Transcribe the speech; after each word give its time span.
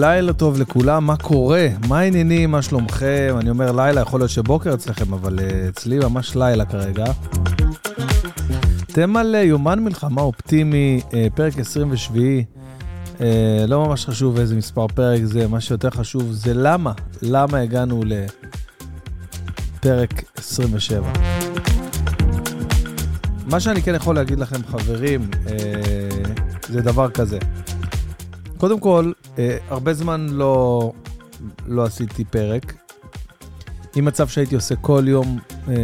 לילה 0.00 0.32
טוב 0.32 0.60
לכולם, 0.60 1.06
מה 1.06 1.16
קורה? 1.16 1.68
מה 1.88 1.98
העניינים, 1.98 2.50
מה 2.50 2.62
שלומכם? 2.62 3.36
אני 3.40 3.50
אומר 3.50 3.72
לילה, 3.72 4.00
יכול 4.00 4.20
להיות 4.20 4.30
שבוקר 4.30 4.74
אצלכם, 4.74 5.12
אבל 5.12 5.38
uh, 5.38 5.42
אצלי 5.68 5.98
ממש 5.98 6.36
לילה 6.36 6.64
כרגע. 6.64 7.04
אתם 8.92 9.16
על 9.16 9.34
uh, 9.34 9.38
יומן 9.38 9.84
מלחמה 9.84 10.20
אופטימי, 10.20 11.00
uh, 11.10 11.14
פרק 11.34 11.58
27. 11.58 12.18
Uh, 13.18 13.22
לא 13.68 13.86
ממש 13.86 14.06
חשוב 14.06 14.38
איזה 14.38 14.56
מספר 14.56 14.86
פרק 14.86 15.24
זה, 15.24 15.48
מה 15.48 15.60
שיותר 15.60 15.90
חשוב 15.90 16.32
זה 16.32 16.54
למה, 16.54 16.92
למה 17.22 17.58
הגענו 17.58 18.02
לפרק 19.76 20.22
27. 20.36 21.12
מה 23.46 23.60
שאני 23.60 23.82
כן 23.82 23.94
יכול 23.94 24.14
להגיד 24.14 24.38
לכם, 24.38 24.66
חברים, 24.66 25.30
זה 26.68 26.80
דבר 26.80 27.10
כזה. 27.10 27.38
קודם 28.60 28.80
כל, 28.80 29.12
אה, 29.14 29.19
הרבה 29.68 29.94
זמן 29.94 30.26
לא, 30.30 30.92
לא 31.66 31.84
עשיתי 31.84 32.24
פרק. 32.24 32.74
עם 33.96 34.04
מצב 34.04 34.28
שהייתי 34.28 34.54
עושה 34.54 34.76
כל 34.76 35.04
יום, 35.06 35.38
אה, 35.68 35.74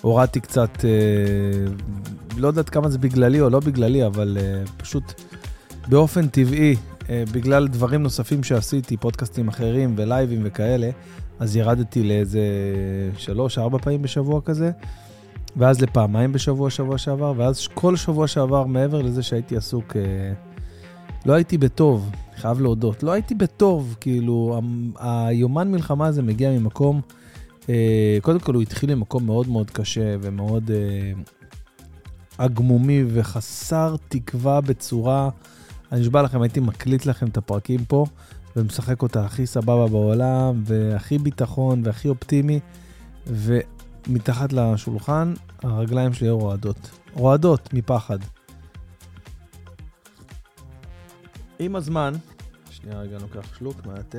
הורדתי 0.00 0.40
קצת, 0.40 0.84
אה, 0.84 0.90
לא 2.36 2.48
יודעת 2.48 2.68
כמה 2.68 2.88
זה 2.88 2.98
בגללי 2.98 3.40
או 3.40 3.50
לא 3.50 3.60
בגללי, 3.60 4.06
אבל 4.06 4.38
אה, 4.40 4.62
פשוט 4.76 5.12
באופן 5.88 6.28
טבעי, 6.28 6.76
אה, 7.10 7.24
בגלל 7.32 7.68
דברים 7.68 8.02
נוספים 8.02 8.42
שעשיתי, 8.42 8.96
פודקאסטים 8.96 9.48
אחרים 9.48 9.94
ולייבים 9.96 10.40
וכאלה, 10.44 10.90
אז 11.38 11.56
ירדתי 11.56 12.02
לאיזה 12.02 12.40
שלוש, 13.16 13.58
ארבע 13.58 13.78
פעמים 13.78 14.02
בשבוע 14.02 14.40
כזה. 14.44 14.70
ואז 15.56 15.80
לפעמיים 15.80 16.32
בשבוע, 16.32 16.70
שבוע 16.70 16.98
שעבר, 16.98 17.32
ואז 17.36 17.68
כל 17.74 17.96
שבוע 17.96 18.26
שעבר, 18.26 18.64
מעבר 18.64 19.02
לזה 19.02 19.22
שהייתי 19.22 19.56
עסוק, 19.56 19.96
אה, 19.96 20.02
לא 21.26 21.32
הייתי 21.32 21.58
בטוב, 21.58 22.10
חייב 22.36 22.60
להודות. 22.60 23.02
לא 23.02 23.12
הייתי 23.12 23.34
בטוב, 23.34 23.96
כאילו, 24.00 24.60
היומן 24.98 25.70
מלחמה 25.70 26.06
הזה 26.06 26.22
מגיע 26.22 26.50
ממקום, 26.50 27.00
אה, 27.68 28.18
קודם 28.22 28.38
כל 28.38 28.54
הוא 28.54 28.62
התחיל 28.62 28.94
ממקום 28.94 29.26
מאוד 29.26 29.48
מאוד 29.48 29.70
קשה 29.70 30.16
ומאוד 30.20 30.70
אה, 30.70 31.12
עגמומי 32.38 33.04
וחסר 33.08 33.96
תקווה 34.08 34.60
בצורה, 34.60 35.30
אני 35.92 36.00
נשבע 36.00 36.22
לכם, 36.22 36.42
הייתי 36.42 36.60
מקליט 36.60 37.06
לכם 37.06 37.26
את 37.26 37.36
הפרקים 37.36 37.84
פה, 37.84 38.06
ומשחק 38.56 39.02
אותה 39.02 39.24
הכי 39.24 39.46
סבבה 39.46 39.86
בעולם, 39.86 40.62
והכי 40.66 41.18
ביטחון 41.18 41.82
והכי 41.84 42.08
אופטימי, 42.08 42.60
ומתחת 43.26 44.52
לשולחן, 44.52 45.34
הרגליים 45.62 46.12
שלי 46.12 46.26
היו 46.26 46.38
רועדות. 46.38 46.90
רועדות 47.14 47.74
מפחד. 47.74 48.18
עם 51.60 51.76
הזמן, 51.76 52.14
שנייה 52.70 53.00
רגע, 53.00 53.16
אני 53.16 53.22
לוקח 53.22 53.54
שלוק 53.58 53.86
מהתה. 53.86 54.18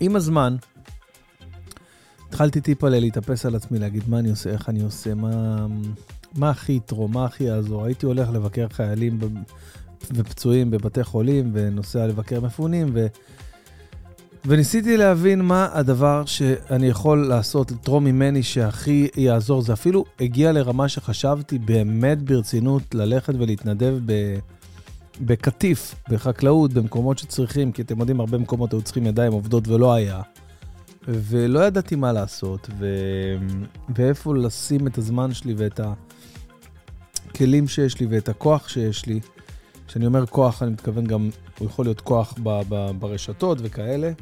עם 0.00 0.16
הזמן, 0.16 0.56
התחלתי 2.28 2.60
טיפה 2.60 2.88
להתאפס 2.88 3.46
על 3.46 3.54
עצמי, 3.54 3.78
להגיד 3.78 4.02
מה 4.08 4.18
אני 4.18 4.30
עושה, 4.30 4.50
איך 4.50 4.68
אני 4.68 4.82
עושה, 4.82 5.14
מה, 5.14 5.66
מה 6.34 6.50
הכי 6.50 6.72
יתרום, 6.72 7.12
מה 7.12 7.24
הכי 7.24 7.44
יעזור. 7.44 7.84
הייתי 7.84 8.06
הולך 8.06 8.30
לבקר 8.30 8.68
חיילים 8.68 9.18
ופצועים 10.14 10.70
בבתי 10.70 11.04
חולים, 11.04 11.50
ונוסע 11.54 12.06
לבקר 12.06 12.40
מפונים, 12.40 12.90
ו, 12.94 13.06
וניסיתי 14.46 14.96
להבין 14.96 15.42
מה 15.42 15.68
הדבר 15.72 16.24
שאני 16.26 16.86
יכול 16.86 17.26
לעשות, 17.26 17.70
לתרום 17.70 18.04
ממני 18.04 18.42
שהכי 18.42 19.08
יעזור. 19.16 19.62
זה 19.62 19.72
אפילו 19.72 20.04
הגיע 20.20 20.52
לרמה 20.52 20.88
שחשבתי 20.88 21.58
באמת 21.58 22.22
ברצינות 22.22 22.94
ללכת 22.94 23.34
ולהתנדב 23.38 23.98
ב... 24.06 24.38
בקטיף, 25.20 25.94
בחקלאות, 26.08 26.72
במקומות 26.72 27.18
שצריכים, 27.18 27.72
כי 27.72 27.82
אתם 27.82 28.00
יודעים, 28.00 28.20
הרבה 28.20 28.38
מקומות 28.38 28.72
היו 28.72 28.82
צריכים 28.82 29.06
ידיים 29.06 29.32
עובדות 29.32 29.68
ולא 29.68 29.94
היה. 29.94 30.20
ולא 31.08 31.60
ידעתי 31.60 31.96
מה 31.96 32.12
לעשות, 32.12 32.68
ו... 32.78 32.86
ואיפה 33.94 34.34
לשים 34.36 34.86
את 34.86 34.98
הזמן 34.98 35.34
שלי 35.34 35.54
ואת 35.56 35.80
הכלים 37.30 37.68
שיש 37.68 38.00
לי 38.00 38.06
ואת 38.10 38.28
הכוח 38.28 38.68
שיש 38.68 39.06
לי. 39.06 39.20
כשאני 39.86 40.06
אומר 40.06 40.26
כוח, 40.26 40.62
אני 40.62 40.70
מתכוון 40.70 41.04
גם, 41.04 41.30
הוא 41.58 41.66
יכול 41.66 41.84
להיות 41.84 42.00
כוח 42.00 42.34
ב... 42.42 42.60
ב... 42.68 42.90
ברשתות 42.98 43.58
וכאלה. 43.60 44.12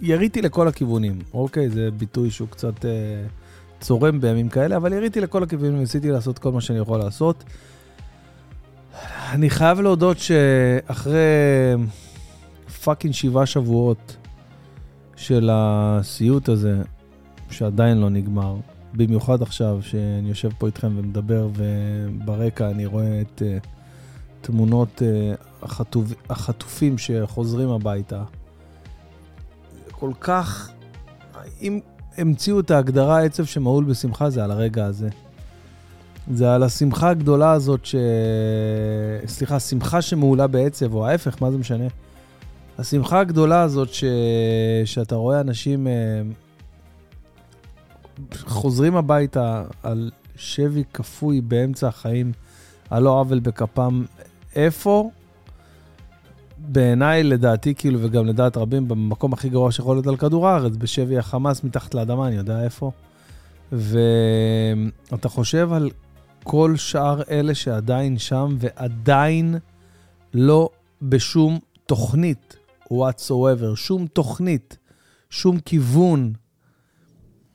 ויריתי 0.00 0.42
לכל 0.42 0.68
הכיוונים, 0.68 1.18
אוקיי? 1.34 1.70
זה 1.70 1.90
ביטוי 1.90 2.30
שהוא 2.30 2.48
קצת 2.48 2.84
אה, 2.84 2.90
צורם 3.80 4.20
בימים 4.20 4.48
כאלה, 4.48 4.76
אבל 4.76 4.92
יריתי 4.92 5.20
לכל 5.20 5.42
הכיוונים, 5.42 5.78
ניסיתי 5.78 6.10
לעשות 6.10 6.38
כל 6.38 6.52
מה 6.52 6.60
שאני 6.60 6.78
יכול 6.78 6.98
לעשות. 6.98 7.44
אני 9.32 9.50
חייב 9.50 9.80
להודות 9.80 10.18
שאחרי 10.18 11.20
פאקינג 12.84 13.14
שבעה 13.14 13.46
שבועות 13.46 14.16
של 15.16 15.50
הסיוט 15.52 16.48
הזה, 16.48 16.82
שעדיין 17.50 17.98
לא 17.98 18.10
נגמר, 18.10 18.56
במיוחד 18.94 19.42
עכשיו 19.42 19.78
שאני 19.82 20.28
יושב 20.28 20.50
פה 20.58 20.66
איתכם 20.66 20.92
ומדבר, 20.96 21.48
וברקע 21.54 22.70
אני 22.70 22.86
רואה 22.86 23.20
את 23.20 23.42
uh, 23.42 23.66
תמונות 24.48 25.02
uh, 25.02 25.64
החטופ, 25.64 26.12
החטופים 26.30 26.98
שחוזרים 26.98 27.68
הביתה. 27.68 28.22
כל 29.90 30.10
כך, 30.20 30.70
אם 31.62 31.80
המציאו 32.16 32.60
את 32.60 32.70
ההגדרה 32.70 33.22
עצב 33.22 33.44
שמהול 33.44 33.84
בשמחה, 33.84 34.30
זה 34.30 34.44
על 34.44 34.50
הרגע 34.50 34.84
הזה. 34.84 35.08
זה 36.32 36.54
על 36.54 36.62
השמחה 36.62 37.10
הגדולה 37.10 37.52
הזאת 37.52 37.84
ש... 37.84 37.94
סליחה, 39.26 39.60
שמחה 39.60 40.02
שמעולה 40.02 40.46
בעצב, 40.46 40.94
או 40.94 41.06
ההפך, 41.06 41.42
מה 41.42 41.50
זה 41.50 41.58
משנה? 41.58 41.86
השמחה 42.78 43.20
הגדולה 43.20 43.62
הזאת 43.62 43.88
ש... 43.94 44.04
שאתה 44.84 45.14
רואה 45.14 45.40
אנשים 45.40 45.86
אה, 45.86 45.92
חוזרים 48.34 48.96
הביתה 48.96 49.64
על 49.82 50.10
שבי 50.36 50.84
כפוי 50.94 51.40
באמצע 51.40 51.88
החיים, 51.88 52.32
על 52.90 53.02
לא 53.02 53.20
עוול 53.20 53.38
בכפם. 53.38 54.04
איפה? 54.54 55.10
בעיניי, 56.58 57.22
לדעתי, 57.22 57.74
כאילו, 57.74 57.98
וגם 58.02 58.26
לדעת 58.26 58.56
רבים, 58.56 58.88
במקום 58.88 59.32
הכי 59.32 59.48
גרוע 59.48 59.72
שיכול 59.72 59.96
להיות 59.96 60.06
על 60.06 60.16
כדור 60.16 60.48
הארץ, 60.48 60.76
בשבי 60.76 61.18
החמאס 61.18 61.64
מתחת 61.64 61.94
לאדמה, 61.94 62.28
אני 62.28 62.36
יודע 62.36 62.64
איפה. 62.64 62.90
ואתה 63.72 65.28
חושב 65.28 65.72
על 65.72 65.90
כל 66.44 66.76
שאר 66.76 67.22
אלה 67.30 67.54
שעדיין 67.54 68.18
שם, 68.18 68.56
ועדיין 68.58 69.54
לא 70.34 70.68
בשום 71.02 71.58
תוכנית 71.86 72.56
whatsoever, 72.92 73.76
שום 73.76 74.06
תוכנית, 74.06 74.78
שום 75.30 75.60
כיוון 75.60 76.32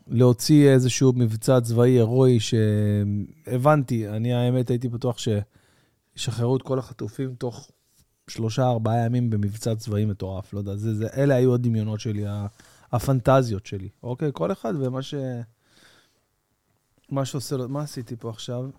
להוציא 0.08 0.70
איזשהו 0.70 1.14
מבצע 1.16 1.62
צבאי 1.62 1.90
הירואי 1.90 2.38
שהבנתי, 2.40 4.10
אני 4.10 4.34
האמת 4.34 4.70
הייתי 4.70 4.90
בטוח 4.90 5.18
שישחררו 6.16 6.58
את 6.58 6.62
כל 6.62 6.80
החטופים 6.80 7.36
תוך 7.36 7.72
שלושה, 8.28 8.68
ארבעה 8.68 9.06
ימים 9.06 9.30
במבצע 9.30 9.76
צבאי 9.76 10.06
מטורף, 10.06 10.54
לא 10.54 10.60
יודע, 10.60 10.76
זה, 10.76 10.96
זה, 10.96 11.08
אלה 11.18 11.36
היו 11.36 11.54
הדמיונות 11.54 12.00
שלי, 12.00 12.26
הפנטזיות 12.92 13.66
שלי, 13.66 13.90
אוקיי? 14.04 14.30
כל 14.34 14.52
אחד 14.52 14.74
ומה 14.80 15.02
ש... 15.02 15.16
מה 17.10 17.26
שעושה 17.26 17.58
לו, 17.58 17.70
מה 17.70 17.82
עשיתי 17.82 18.16
פה 18.16 18.30
עכשיו? 18.30 18.70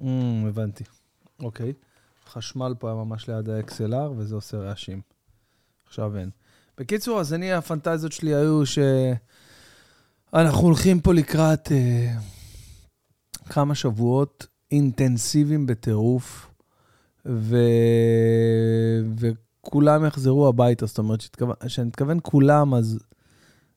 Mm, 0.00 0.04
הבנתי, 0.48 0.84
אוקיי. 1.40 1.72
חשמל 2.26 2.74
פה 2.78 2.88
היה 2.88 2.96
ממש 2.96 3.28
ליד 3.28 3.48
ה-XLR, 3.48 4.10
וזה 4.16 4.34
עושה 4.34 4.56
רעשים. 4.56 5.00
עכשיו 5.86 6.16
אין. 6.16 6.30
בקיצור, 6.78 7.20
אז 7.20 7.34
אני, 7.34 7.52
הפנטזיות 7.52 8.12
שלי 8.12 8.34
היו 8.34 8.62
שאנחנו 8.66 10.60
הולכים 10.60 11.00
פה 11.00 11.14
לקראת 11.14 11.72
אה, 11.72 12.14
כמה 13.48 13.74
שבועות 13.74 14.46
אינטנסיביים 14.70 15.66
בטירוף, 15.66 16.50
ו... 17.26 17.56
וכולם 19.18 20.04
יחזרו 20.04 20.48
הביתה, 20.48 20.86
זאת 20.86 20.98
אומרת, 20.98 21.36
כשאני 21.66 21.88
מתכוון 21.88 22.18
כולם, 22.22 22.74
אז 22.74 22.98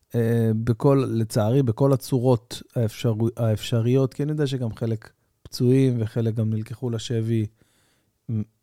uh, 0.09 0.15
בכל, 0.63 1.03
לצערי, 1.07 1.63
בכל 1.63 1.93
הצורות 1.93 2.61
האפשר... 2.75 3.13
האפשריות, 3.37 4.13
כי 4.13 4.23
אני 4.23 4.31
יודע 4.31 4.47
שגם 4.47 4.75
חלק 4.75 5.11
פצועים 5.43 5.95
וחלק 5.99 6.35
גם 6.35 6.49
נלקחו 6.49 6.89
לשבי, 6.89 7.45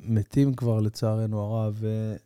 מתים 0.00 0.55
כבר 0.55 0.81
לצערנו 0.81 1.41
הרב, 1.41 1.75
ו... 1.81 2.17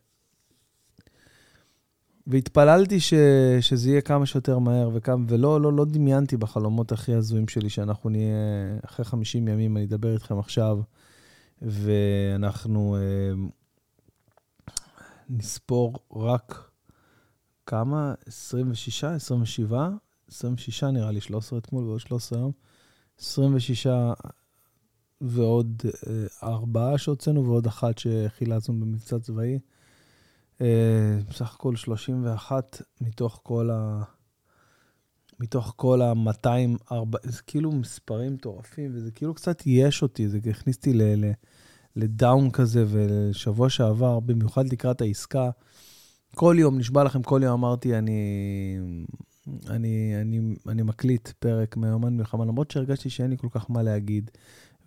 והתפללתי 2.28 3.00
ש... 3.00 3.14
שזה 3.60 3.90
יהיה 3.90 4.00
כמה 4.00 4.26
שיותר 4.26 4.58
מהר, 4.58 4.90
וכמה... 4.94 5.24
ולא 5.28 5.60
לא, 5.60 5.72
לא 5.72 5.84
דמיינתי 5.84 6.36
בחלומות 6.36 6.92
הכי 6.92 7.14
הזויים 7.14 7.48
שלי 7.48 7.70
שאנחנו 7.70 8.10
נהיה, 8.10 8.36
אחרי 8.84 9.04
50 9.04 9.48
ימים, 9.48 9.76
אני 9.76 9.84
אדבר 9.84 10.14
איתכם 10.14 10.38
עכשיו, 10.38 10.78
ואנחנו 11.62 12.96
אה, 12.96 13.32
נספור 15.30 15.98
רק 16.16 16.70
כמה? 17.66 18.14
26, 18.26 19.04
27? 19.04 19.88
26 20.28 20.84
נראה 20.84 21.10
לי, 21.10 21.20
13 21.20 21.58
אתמול 21.58 21.84
ועוד 21.84 22.00
13 22.00 22.38
היום. 22.38 22.52
26 23.20 23.86
ועוד 25.20 25.82
אה, 26.06 26.48
ארבעה 26.48 26.98
שהוצאנו 26.98 27.46
ועוד 27.46 27.66
אחת 27.66 27.98
שחילצנו 27.98 28.80
במבצע 28.80 29.18
צבאי. 29.18 29.58
אה, 30.60 31.18
בסך 31.28 31.54
הכל 31.54 31.76
31 31.76 32.82
מתוך 33.00 33.40
כל 33.42 33.70
ה... 33.72 34.02
מתוך 35.40 35.72
כל 35.76 36.02
ה-200, 36.02 36.94
זה 37.22 37.42
כאילו 37.46 37.72
מספרים 37.72 38.32
מטורפים, 38.34 38.90
וזה 38.94 39.10
כאילו 39.10 39.34
קצת 39.34 39.66
ייאש 39.66 40.02
אותי, 40.02 40.28
זה 40.28 40.38
הכניס 40.50 40.76
אותי 40.76 40.92
לדאון 41.96 42.50
כזה, 42.50 42.84
ושבוע 42.88 43.70
שעבר, 43.70 44.20
במיוחד 44.20 44.68
לקראת 44.72 45.00
העסקה, 45.00 45.50
כל 46.34 46.56
יום, 46.58 46.78
נשבע 46.78 47.04
לכם, 47.04 47.22
כל 47.22 47.40
יום 47.44 47.52
אמרתי, 47.52 47.98
אני, 47.98 48.22
אני, 49.70 50.12
אני, 50.20 50.40
אני 50.68 50.82
מקליט 50.82 51.28
פרק 51.38 51.76
מיומן 51.76 52.16
מלחמה, 52.16 52.44
למרות 52.44 52.70
שהרגשתי 52.70 53.10
שאין 53.10 53.30
לי 53.30 53.36
כל 53.38 53.48
כך 53.50 53.70
מה 53.70 53.82
להגיד. 53.82 54.30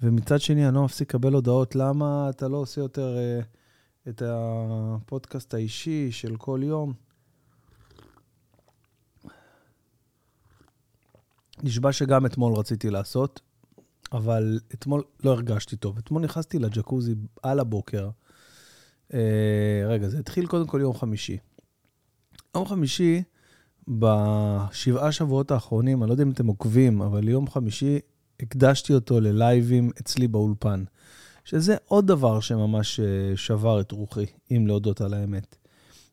ומצד 0.04 0.40
שני, 0.40 0.68
אני 0.68 0.76
לא 0.76 0.84
מפסיק 0.84 1.10
לקבל 1.10 1.34
הודעות, 1.34 1.76
למה 1.76 2.30
אתה 2.30 2.48
לא 2.48 2.58
עושה 2.58 2.82
יותר 2.82 3.18
uh, 3.18 3.61
את 4.09 4.21
הפודקאסט 4.25 5.53
האישי 5.53 6.12
של 6.12 6.36
כל 6.36 6.59
יום? 6.63 6.94
נשבע 11.63 11.92
שגם 11.92 12.25
אתמול 12.25 12.53
רציתי 12.53 12.89
לעשות, 12.89 13.42
אבל 14.12 14.59
אתמול 14.74 15.03
לא 15.24 15.31
הרגשתי 15.31 15.75
טוב. 15.75 15.98
אתמול 15.98 16.21
נכנסתי 16.21 16.59
לג'קוזי 16.59 17.15
על 17.44 17.59
הבוקר. 17.59 18.09
Uh, 19.12 19.13
רגע, 19.88 20.09
זה 20.09 20.19
התחיל 20.19 20.48
קודם 20.48 20.68
כל 20.68 20.80
יום 20.81 20.94
חמישי. 20.94 21.38
יום 22.56 22.65
חמישי, 22.65 23.24
בשבעה 23.88 25.12
שבועות 25.12 25.51
האחרונים, 25.51 26.03
אני 26.03 26.09
לא 26.09 26.13
יודע 26.13 26.24
אם 26.24 26.31
אתם 26.31 26.48
עוקבים, 26.48 27.01
אבל 27.01 27.30
יום 27.30 27.50
חמישי 27.50 28.00
הקדשתי 28.39 28.94
אותו 28.94 29.19
ללייבים 29.19 29.92
אצלי 30.01 30.27
באולפן, 30.27 30.83
שזה 31.51 31.75
עוד 31.86 32.07
דבר 32.07 32.39
שממש 32.39 33.00
אה, 33.00 33.06
שבר 33.36 33.81
את 33.81 33.92
רוחי, 33.92 34.25
אם 34.51 34.68
להודות 34.68 35.01
על 35.01 35.13
האמת. 35.13 35.56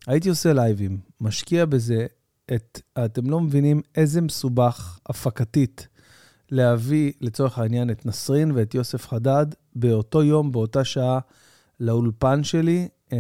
הייתי 0.06 0.29
עושה 0.29 0.52
לייבים, 0.52 0.99
משקיע 1.20 1.67
בזה 1.67 2.06
את, 2.55 2.81
אתם 3.05 3.31
לא 3.31 3.40
מבינים 3.40 3.82
איזה 3.94 4.20
מסובך 4.20 4.99
הפקתית 5.06 5.88
להביא, 6.50 7.12
לצורך 7.20 7.58
העניין, 7.58 7.90
את 7.90 8.06
נסרין 8.06 8.52
ואת 8.55 8.75
יוסף 8.75 9.08
חדד 9.08 9.46
באותו 9.76 10.23
יום, 10.23 10.52
באותה 10.52 10.85
שעה, 10.85 11.19
לאולפן 11.81 12.44
שלי, 12.44 12.88
אה, 13.12 13.19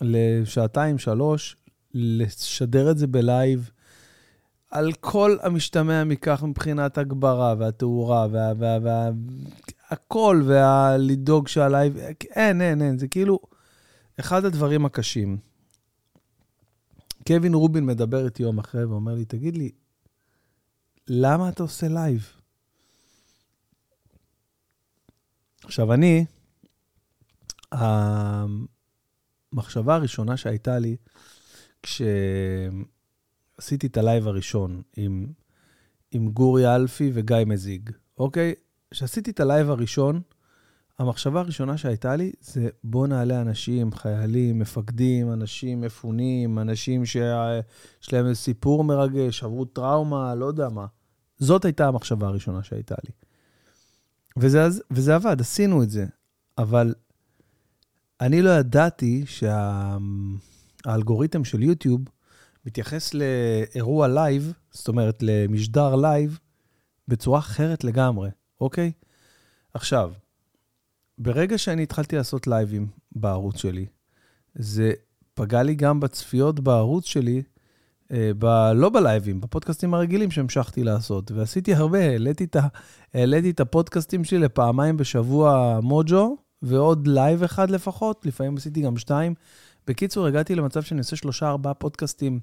לשעתיים, 0.00 0.98
שלוש, 0.98 1.56
לשדר 1.94 2.90
את 2.90 2.98
זה 2.98 3.06
בלייב, 3.06 3.70
על 4.70 4.92
כל 4.92 5.36
המשתמע 5.42 6.04
מכך 6.04 6.42
מבחינת 6.42 6.98
הגברה 6.98 7.54
והתאורה 7.58 8.26
והכל, 8.30 8.58
וה, 8.58 8.78
וה, 8.82 9.10
וה, 10.46 10.96
ולדאוג 10.98 11.48
שהלייב, 11.48 11.96
אין, 12.30 12.60
אין, 12.60 12.82
אין, 12.82 12.98
זה 12.98 13.08
כאילו 13.08 13.40
אחד 14.20 14.44
הדברים 14.44 14.86
הקשים. 14.86 15.38
קווין 17.26 17.54
רובין 17.54 17.86
מדבר 17.86 18.24
איתי 18.24 18.42
יום 18.42 18.58
אחרי 18.58 18.84
ואומר 18.84 19.14
לי, 19.14 19.24
תגיד 19.24 19.56
לי, 19.56 19.70
למה 21.08 21.48
אתה 21.48 21.62
עושה 21.62 21.88
לייב? 21.88 22.32
עכשיו, 25.64 25.92
אני, 25.92 26.24
המחשבה 29.52 29.94
הראשונה 29.94 30.36
שהייתה 30.36 30.78
לי, 30.78 30.96
כשעשיתי 31.82 33.86
את 33.86 33.96
הלייב 33.96 34.28
הראשון 34.28 34.82
עם, 34.96 35.26
עם 36.10 36.28
גורי 36.28 36.74
אלפי 36.74 37.10
וגיא 37.14 37.36
מזיג, 37.46 37.90
אוקיי? 38.18 38.54
כשעשיתי 38.94 39.30
את 39.30 39.40
הלייב 39.40 39.70
הראשון, 39.70 40.20
המחשבה 40.98 41.40
הראשונה 41.40 41.76
שהייתה 41.76 42.16
לי 42.16 42.32
זה 42.40 42.68
בוא 42.84 43.06
נעלה 43.06 43.40
אנשים, 43.40 43.92
חיילים, 43.92 44.58
מפקדים, 44.58 45.32
אנשים 45.32 45.80
מפונים, 45.80 46.58
אנשים 46.58 47.06
שיש 47.06 48.12
להם 48.12 48.26
איזה 48.26 48.34
סיפור 48.40 48.84
מרגש, 48.84 49.42
עברו 49.42 49.64
טראומה, 49.64 50.34
לא 50.34 50.46
יודע 50.46 50.68
מה. 50.68 50.86
זאת 51.38 51.64
הייתה 51.64 51.88
המחשבה 51.88 52.26
הראשונה 52.26 52.62
שהייתה 52.62 52.94
לי. 53.04 53.10
וזה, 54.36 54.68
וזה 54.90 55.14
עבד, 55.14 55.40
עשינו 55.40 55.82
את 55.82 55.90
זה. 55.90 56.06
אבל 56.58 56.94
אני 58.20 58.42
לא 58.42 58.50
ידעתי 58.50 59.24
שה... 59.26 59.96
האלגוריתם 60.84 61.44
של 61.44 61.62
יוטיוב 61.62 62.00
מתייחס 62.66 63.14
לאירוע 63.14 64.08
לייב, 64.08 64.52
זאת 64.70 64.88
אומרת 64.88 65.22
למשדר 65.22 65.96
לייב, 65.96 66.38
בצורה 67.08 67.38
אחרת 67.38 67.84
לגמרי, 67.84 68.30
אוקיי? 68.60 68.92
עכשיו, 69.74 70.12
ברגע 71.18 71.58
שאני 71.58 71.82
התחלתי 71.82 72.16
לעשות 72.16 72.46
לייבים 72.46 72.86
בערוץ 73.12 73.56
שלי, 73.56 73.86
זה 74.54 74.92
פגע 75.34 75.62
לי 75.62 75.74
גם 75.74 76.00
בצפיות 76.00 76.60
בערוץ 76.60 77.04
שלי, 77.04 77.42
אה, 78.12 78.30
ב, 78.38 78.44
לא 78.74 78.88
בלייבים, 78.90 79.40
בפודקאסטים 79.40 79.94
הרגילים 79.94 80.30
שהמשכתי 80.30 80.84
לעשות. 80.84 81.30
ועשיתי 81.30 81.74
הרבה, 81.74 81.98
העליתי 81.98 82.44
את, 82.44 82.56
העליתי 83.14 83.50
את 83.50 83.60
הפודקאסטים 83.60 84.24
שלי 84.24 84.38
לפעמיים 84.38 84.96
בשבוע 84.96 85.78
מוג'ו, 85.82 86.36
ועוד 86.62 87.06
לייב 87.06 87.42
אחד 87.42 87.70
לפחות, 87.70 88.26
לפעמים 88.26 88.56
עשיתי 88.56 88.80
גם 88.80 88.96
שתיים. 88.96 89.34
בקיצור, 89.86 90.26
הגעתי 90.26 90.54
למצב 90.54 90.82
שאני 90.82 91.00
עושה 91.00 91.16
שלושה, 91.16 91.48
ארבעה 91.48 91.74
פודקאסטים 91.74 92.40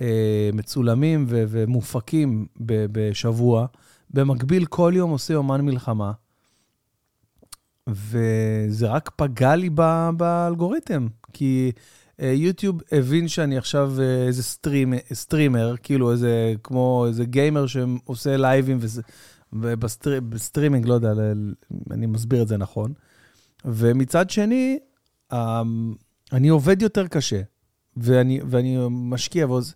אה, 0.00 0.50
מצולמים 0.52 1.24
ו- 1.28 1.44
ומופקים 1.48 2.46
ב- 2.60 2.86
בשבוע. 2.92 3.66
במקביל, 4.14 4.64
כל 4.64 4.92
יום 4.96 5.10
עושה 5.10 5.34
יומן 5.34 5.60
מלחמה. 5.60 6.12
וזה 7.88 8.88
רק 8.88 9.10
פגע 9.16 9.56
לי 9.56 9.70
באלגוריתם, 10.16 11.06
כי 11.32 11.72
אה, 12.20 12.32
יוטיוב 12.32 12.80
הבין 12.92 13.28
שאני 13.28 13.58
עכשיו 13.58 13.92
אה, 14.00 14.26
איזה 14.26 14.42
סטרים, 14.42 14.94
סטרימר, 15.12 15.74
כאילו 15.82 16.12
איזה, 16.12 16.54
כמו 16.62 17.04
איזה 17.08 17.24
גיימר 17.24 17.66
שעושה 17.66 18.36
לייבים 18.36 18.78
ובסטרימינג, 19.52 20.86
לא 20.86 20.94
יודע, 20.94 21.12
אני 21.90 22.06
מסביר 22.06 22.42
את 22.42 22.48
זה 22.48 22.56
נכון. 22.56 22.92
ומצד 23.64 24.30
שני, 24.30 24.78
אני 26.32 26.48
עובד 26.48 26.82
יותר 26.82 27.06
קשה, 27.06 27.40
ואני, 27.96 28.40
ואני 28.50 28.78
משקיע 28.90 29.46
ועושה, 29.46 29.74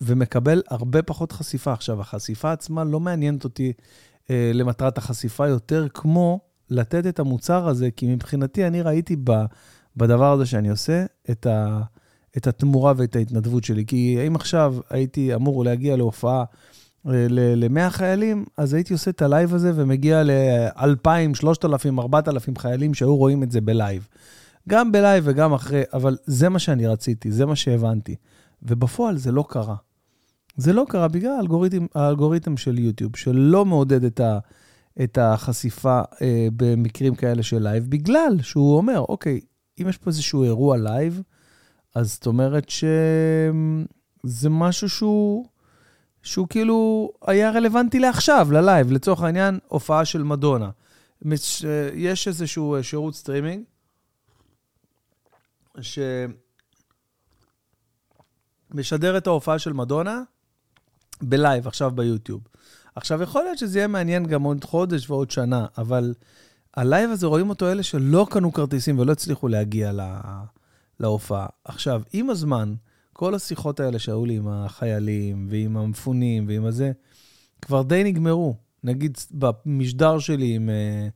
ומקבל 0.00 0.62
הרבה 0.68 1.02
פחות 1.02 1.32
חשיפה. 1.32 1.72
עכשיו, 1.72 2.00
החשיפה 2.00 2.52
עצמה 2.52 2.84
לא 2.84 3.00
מעניינת 3.00 3.44
אותי 3.44 3.72
אה, 4.30 4.50
למטרת 4.54 4.98
החשיפה 4.98 5.48
יותר 5.48 5.86
כמו 5.94 6.40
לתת 6.70 7.06
את 7.06 7.18
המוצר 7.18 7.68
הזה, 7.68 7.90
כי 7.90 8.14
מבחינתי 8.14 8.66
אני 8.66 8.82
ראיתי 8.82 9.16
ב, 9.24 9.32
בדבר 9.96 10.32
הזה 10.32 10.46
שאני 10.46 10.68
עושה 10.68 11.04
את, 11.30 11.46
ה, 11.46 11.82
את 12.36 12.46
התמורה 12.46 12.92
ואת 12.96 13.16
ההתנדבות 13.16 13.64
שלי. 13.64 13.84
כי 13.86 14.18
אם 14.26 14.36
עכשיו 14.36 14.74
הייתי 14.90 15.34
אמור 15.34 15.64
להגיע 15.64 15.96
להופעה 15.96 16.44
אה, 17.06 17.26
ל-100 17.30 17.90
חיילים, 17.90 18.44
אז 18.56 18.74
הייתי 18.74 18.92
עושה 18.92 19.10
את 19.10 19.22
הלייב 19.22 19.54
הזה 19.54 19.72
ומגיע 19.74 20.22
ל-2,000, 20.22 21.34
3,000, 21.34 21.98
4,000 21.98 22.56
חיילים 22.56 22.94
שהיו 22.94 23.16
רואים 23.16 23.42
את 23.42 23.50
זה 23.50 23.60
בלייב. 23.60 24.08
גם 24.68 24.92
בלייב 24.92 25.24
וגם 25.26 25.52
אחרי, 25.52 25.82
אבל 25.92 26.16
זה 26.26 26.48
מה 26.48 26.58
שאני 26.58 26.86
רציתי, 26.86 27.30
זה 27.30 27.46
מה 27.46 27.56
שהבנתי. 27.56 28.16
ובפועל 28.62 29.16
זה 29.16 29.32
לא 29.32 29.44
קרה. 29.48 29.74
זה 30.58 30.72
לא 30.72 30.84
קרה 30.88 31.08
בגלל 31.08 31.30
האלגוריתם, 31.30 31.86
האלגוריתם 31.94 32.56
של 32.56 32.78
יוטיוב, 32.78 33.16
שלא 33.16 33.64
מעודד 33.64 34.04
את, 34.04 34.20
ה, 34.20 34.38
את 35.02 35.18
החשיפה 35.18 36.00
אה, 36.22 36.48
במקרים 36.56 37.14
כאלה 37.14 37.42
של 37.42 37.58
לייב, 37.58 37.86
בגלל 37.88 38.36
שהוא 38.42 38.76
אומר, 38.76 39.00
אוקיי, 39.00 39.40
אם 39.80 39.88
יש 39.88 39.96
פה 39.96 40.10
איזשהו 40.10 40.44
אירוע 40.44 40.76
לייב, 40.76 41.22
אז 41.94 42.12
זאת 42.12 42.26
אומרת 42.26 42.68
שזה 42.68 44.50
משהו 44.50 44.88
שהוא, 44.88 45.46
שהוא 46.22 46.48
כאילו 46.48 47.10
היה 47.26 47.50
רלוונטי 47.50 47.98
לעכשיו, 47.98 48.48
ללייב. 48.52 48.92
לצורך 48.92 49.22
העניין, 49.22 49.58
הופעה 49.68 50.04
של 50.04 50.22
מדונה. 50.22 50.70
יש 51.94 52.28
איזשהו 52.28 52.76
שירות 52.82 53.14
סטרימינג, 53.14 53.64
שמשדר 58.70 59.18
את 59.18 59.26
ההופעה 59.26 59.58
של 59.58 59.72
מדונה 59.72 60.22
בלייב, 61.22 61.66
עכשיו 61.66 61.90
ביוטיוב. 61.90 62.40
עכשיו, 62.94 63.22
יכול 63.22 63.42
להיות 63.44 63.58
שזה 63.58 63.78
יהיה 63.78 63.88
מעניין 63.88 64.26
גם 64.26 64.42
עוד 64.42 64.64
חודש 64.64 65.10
ועוד 65.10 65.30
שנה, 65.30 65.66
אבל 65.78 66.14
הלייב 66.76 67.10
הזה, 67.10 67.26
רואים 67.26 67.50
אותו 67.50 67.72
אלה 67.72 67.82
שלא 67.82 68.26
קנו 68.30 68.52
כרטיסים 68.52 68.98
ולא 68.98 69.12
הצליחו 69.12 69.48
להגיע 69.48 69.92
לה... 69.92 70.20
להופעה. 71.00 71.46
עכשיו, 71.64 72.02
עם 72.12 72.30
הזמן, 72.30 72.74
כל 73.12 73.34
השיחות 73.34 73.80
האלה 73.80 73.98
שהיו 73.98 74.26
לי 74.26 74.36
עם 74.36 74.48
החיילים 74.48 75.46
ועם 75.50 75.76
המפונים 75.76 76.48
ועם 76.48 76.64
הזה, 76.64 76.92
כבר 77.62 77.82
די 77.82 78.04
נגמרו. 78.04 78.56
נגיד 78.84 79.18
במשדר 79.32 80.18
שלי 80.18 80.54
עם, 80.54 80.70
אה, 80.70 81.08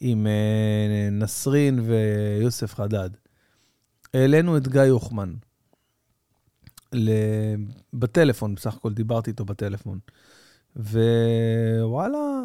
עם 0.00 0.26
אה, 0.26 1.10
נסרין 1.10 1.80
ויוסף 1.80 2.74
חדד. 2.74 3.10
העלינו 4.14 4.56
את 4.56 4.68
גיא 4.68 4.80
הוחמן. 4.80 5.34
בטלפון, 7.94 8.54
בסך 8.54 8.74
הכל 8.74 8.92
דיברתי 8.92 9.30
איתו 9.30 9.44
בטלפון. 9.44 9.98
ווואלה, 10.76 12.42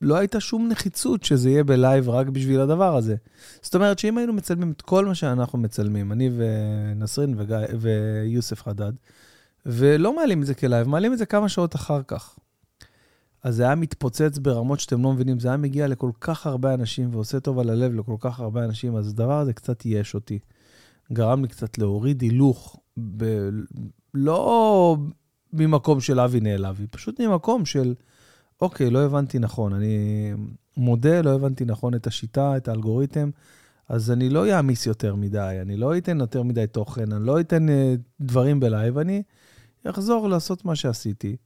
לא 0.00 0.16
הייתה 0.16 0.40
שום 0.40 0.68
נחיצות 0.68 1.24
שזה 1.24 1.50
יהיה 1.50 1.64
בלייב 1.64 2.08
רק 2.08 2.26
בשביל 2.26 2.60
הדבר 2.60 2.96
הזה. 2.96 3.16
זאת 3.62 3.74
אומרת 3.74 3.98
שאם 3.98 4.18
היינו 4.18 4.32
מצלמים 4.32 4.70
את 4.70 4.82
כל 4.82 5.06
מה 5.06 5.14
שאנחנו 5.14 5.58
מצלמים, 5.58 6.12
אני 6.12 6.30
ונסרין 6.36 7.34
וגיא, 7.38 7.56
ויוסף 7.80 8.62
חדד, 8.62 8.92
ולא 9.66 10.16
מעלים 10.16 10.42
את 10.42 10.46
זה 10.46 10.54
כלייב, 10.54 10.88
מעלים 10.88 11.12
את 11.12 11.18
זה 11.18 11.26
כמה 11.26 11.48
שעות 11.48 11.74
אחר 11.74 12.02
כך. 12.02 12.38
אז 13.42 13.56
זה 13.56 13.62
היה 13.62 13.74
מתפוצץ 13.74 14.38
ברמות 14.38 14.80
שאתם 14.80 15.02
לא 15.02 15.12
מבינים, 15.12 15.40
זה 15.40 15.48
היה 15.48 15.56
מגיע 15.56 15.88
לכל 15.88 16.10
כך 16.20 16.46
הרבה 16.46 16.74
אנשים 16.74 17.14
ועושה 17.14 17.40
טוב 17.40 17.58
על 17.58 17.70
הלב 17.70 17.94
לכל 17.94 18.16
כך 18.20 18.40
הרבה 18.40 18.64
אנשים, 18.64 18.96
אז 18.96 19.08
הדבר 19.08 19.38
הזה 19.38 19.52
קצת 19.52 19.86
ייאש 19.86 20.14
אותי. 20.14 20.38
גרם 21.12 21.42
לי 21.42 21.48
קצת 21.48 21.78
להוריד 21.78 22.22
הילוך, 22.22 22.80
ב... 22.98 23.48
לא 24.14 24.96
ממקום 25.52 26.00
של 26.00 26.20
אבי 26.20 26.40
נעלבי, 26.40 26.86
פשוט 26.86 27.20
ממקום 27.20 27.64
של, 27.64 27.94
אוקיי, 28.60 28.90
לא 28.90 29.04
הבנתי 29.04 29.38
נכון, 29.38 29.72
אני 29.72 29.96
מודה, 30.76 31.22
לא 31.22 31.34
הבנתי 31.34 31.64
נכון 31.64 31.94
את 31.94 32.06
השיטה, 32.06 32.56
את 32.56 32.68
האלגוריתם, 32.68 33.30
אז 33.88 34.10
אני 34.10 34.28
לא 34.28 34.50
אעמיס 34.50 34.86
יותר 34.86 35.14
מדי, 35.14 35.58
אני 35.62 35.76
לא 35.76 35.96
אתן 35.98 36.20
יותר 36.20 36.42
מדי 36.42 36.66
תוכן, 36.66 37.12
אני 37.12 37.26
לא 37.26 37.40
אתן 37.40 37.68
uh, 37.68 37.72
דברים 38.20 38.60
בלייב, 38.60 38.98
אני 38.98 39.22
אחזור 39.84 40.28
לעשות 40.28 40.64
מה 40.64 40.76
שעשיתי. 40.76 41.36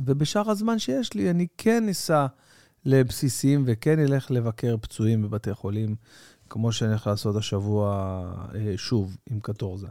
ובשאר 0.00 0.50
הזמן 0.50 0.78
שיש 0.78 1.14
לי, 1.14 1.30
אני 1.30 1.46
כן 1.58 1.88
אסע 1.88 2.26
לבסיסים 2.84 3.64
וכן 3.66 3.98
אלך 3.98 4.30
לבקר 4.30 4.76
פצועים 4.80 5.22
בבתי 5.22 5.54
חולים, 5.54 5.94
כמו 6.50 6.72
שאני 6.72 6.90
הולך 6.90 7.06
לעשות 7.06 7.36
השבוע 7.36 8.22
אה, 8.54 8.72
שוב 8.76 9.16
עם 9.30 9.40
קטורזה. 9.40 9.88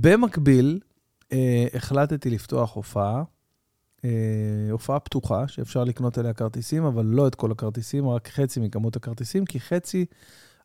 במקביל, 0.00 0.80
אה, 1.32 1.66
החלטתי 1.74 2.30
לפתוח 2.30 2.74
הופעה, 2.74 3.22
אה, 4.04 4.10
הופעה 4.70 5.00
פתוחה, 5.00 5.48
שאפשר 5.48 5.84
לקנות 5.84 6.18
עליה 6.18 6.32
כרטיסים, 6.32 6.84
אבל 6.84 7.04
לא 7.04 7.26
את 7.26 7.34
כל 7.34 7.52
הכרטיסים, 7.52 8.08
רק 8.08 8.28
חצי 8.28 8.60
מכמות 8.60 8.96
הכרטיסים, 8.96 9.44
כי 9.44 9.60
חצי 9.60 10.06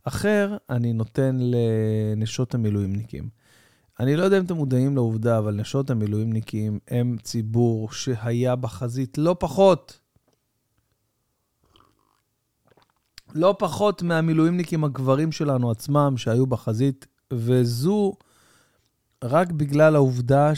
אחר 0.04 0.58
אני 0.70 0.94
נותן 0.94 1.38
לנשות 1.40 2.56
המילואימניקים. 2.56 3.30
אני 4.00 4.16
לא 4.16 4.24
יודע 4.24 4.38
אם 4.38 4.46
אתם 4.46 4.56
מודעים 4.56 4.96
לעובדה, 4.96 5.38
אבל 5.38 5.56
נשות 5.56 5.90
המילואימניקים 5.90 6.80
הם 6.88 7.18
ציבור 7.24 7.92
שהיה 7.92 8.56
בחזית 8.56 9.18
לא 9.18 9.36
פחות, 9.40 10.00
לא 13.36 13.56
פחות 13.60 14.02
מהמילואימניקים 14.02 14.84
הגברים 14.84 15.32
שלנו 15.32 15.72
עצמם 15.72 16.14
שהיו 16.18 16.46
בחזית, 16.48 17.08
וזו 17.34 18.14
רק 19.24 19.52
בגלל 19.52 19.96
העובדה 19.96 20.52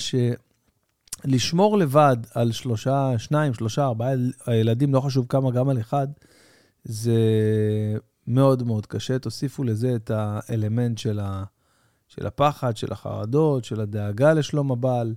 שלשמור 1.26 1.78
לבד 1.78 2.18
על 2.34 2.52
שלושה, 2.52 3.14
שניים, 3.18 3.54
שלושה, 3.54 3.86
ארבעה 3.86 4.12
ילדים, 4.54 4.94
לא 4.94 5.00
חשוב 5.00 5.26
כמה, 5.30 5.52
גם 5.52 5.70
על 5.70 5.80
אחד, 5.80 6.08
זה 6.84 7.20
מאוד 8.28 8.64
מאוד 8.64 8.86
קשה. 8.86 9.20
תוסיפו 9.20 9.64
לזה 9.64 9.96
את 9.96 10.12
האלמנט 10.14 10.98
של 10.98 11.20
ה... 11.20 11.44
של 12.10 12.28
הפחד, 12.28 12.78
של 12.78 12.92
החרדות, 12.92 13.66
של 13.66 13.82
הדאגה 13.82 14.34
לשלום 14.34 14.72
הבעל. 14.72 15.16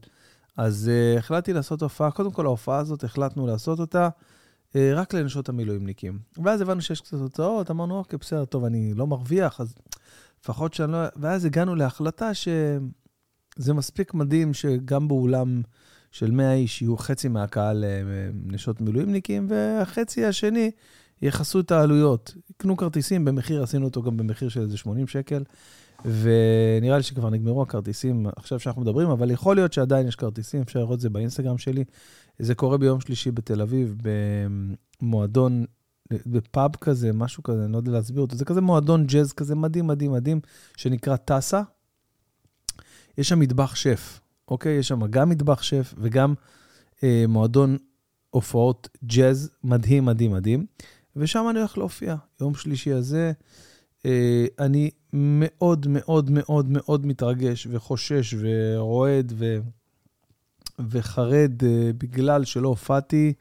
אז 0.56 0.90
uh, 0.90 1.18
החלטתי 1.18 1.52
לעשות 1.52 1.82
הופעה, 1.82 2.10
קודם 2.10 2.30
כל 2.30 2.46
ההופעה 2.46 2.78
הזאת, 2.78 3.04
החלטנו 3.04 3.46
לעשות 3.46 3.80
אותה 3.80 4.08
uh, 4.72 4.76
רק 4.94 5.14
לנשות 5.14 5.48
המילואימניקים. 5.48 6.18
ואז 6.44 6.60
הבנו 6.60 6.82
שיש 6.82 7.00
קצת 7.00 7.18
הוצאות, 7.18 7.70
אמרנו, 7.70 7.98
אוקיי, 7.98 8.18
בסדר, 8.18 8.44
טוב, 8.44 8.64
אני 8.64 8.94
לא 8.94 9.06
מרוויח, 9.06 9.60
אז 9.60 9.74
לפחות 10.42 10.74
שאני 10.74 10.92
לא... 10.92 10.98
ואז 11.16 11.44
הגענו 11.44 11.74
להחלטה 11.74 12.34
שזה 13.58 13.74
מספיק 13.74 14.14
מדהים 14.14 14.54
שגם 14.54 15.08
באולם 15.08 15.62
של 16.10 16.30
100 16.30 16.54
איש 16.54 16.82
יהיו 16.82 16.96
חצי 16.96 17.28
מהקהל 17.28 17.84
uh, 17.84 18.52
נשות 18.52 18.80
מילואימניקים, 18.80 19.46
והחצי 19.50 20.24
השני 20.24 20.70
יכסו 21.22 21.60
את 21.60 21.70
העלויות. 21.70 22.34
יקנו 22.50 22.76
כרטיסים 22.76 23.24
במחיר, 23.24 23.62
עשינו 23.62 23.84
אותו 23.84 24.02
גם 24.02 24.16
במחיר 24.16 24.48
של 24.48 24.60
איזה 24.60 24.76
80 24.76 25.06
שקל. 25.06 25.42
ונראה 26.04 26.96
לי 26.96 27.02
שכבר 27.02 27.30
נגמרו 27.30 27.62
הכרטיסים 27.62 28.26
עכשיו 28.36 28.58
שאנחנו 28.58 28.82
מדברים, 28.82 29.08
אבל 29.08 29.30
יכול 29.30 29.56
להיות 29.56 29.72
שעדיין 29.72 30.08
יש 30.08 30.16
כרטיסים, 30.16 30.62
אפשר 30.62 30.78
לראות 30.78 30.94
את 30.94 31.00
זה 31.00 31.10
באינסטגרם 31.10 31.58
שלי. 31.58 31.84
זה 32.38 32.54
קורה 32.54 32.78
ביום 32.78 33.00
שלישי 33.00 33.30
בתל 33.30 33.60
אביב, 33.60 33.96
במועדון, 35.02 35.64
בפאב 36.26 36.76
כזה, 36.76 37.12
משהו 37.12 37.42
כזה, 37.42 37.64
אני 37.64 37.72
לא 37.72 37.76
יודע 37.76 37.92
להסביר 37.92 38.20
אותו. 38.20 38.36
זה 38.36 38.44
כזה 38.44 38.60
מועדון 38.60 39.06
ג'אז 39.06 39.32
כזה 39.32 39.54
מדהים, 39.54 39.86
מדהים, 39.86 40.12
מדהים, 40.12 40.40
שנקרא 40.76 41.16
טאסה. 41.16 41.62
יש 43.18 43.28
שם 43.28 43.40
מטבח 43.40 43.74
שף, 43.74 44.20
אוקיי? 44.48 44.72
יש 44.72 44.88
שם 44.88 45.06
גם 45.06 45.28
מטבח 45.28 45.62
שף 45.62 45.94
וגם 45.98 46.34
אה, 47.02 47.24
מועדון 47.28 47.76
הופעות 48.30 48.88
ג'אז 49.04 49.50
מדהים, 49.64 50.04
מדהים, 50.04 50.32
מדהים. 50.32 50.66
ושם 51.16 51.46
אני 51.50 51.58
הולך 51.58 51.78
להופיע. 51.78 52.16
יום 52.40 52.54
שלישי 52.54 52.92
הזה, 52.92 53.32
אה, 54.06 54.46
אני 54.58 54.90
מאוד 55.12 55.86
מאוד 55.88 56.30
מאוד 56.30 56.66
מאוד 56.68 57.06
מתרגש 57.06 57.66
וחושש 57.70 58.34
ורועד 58.40 59.32
ו... 59.36 59.58
וחרד 60.78 61.62
uh, 61.62 61.66
בגלל 61.98 62.44
שלא 62.44 62.68
הופעתי 62.68 63.32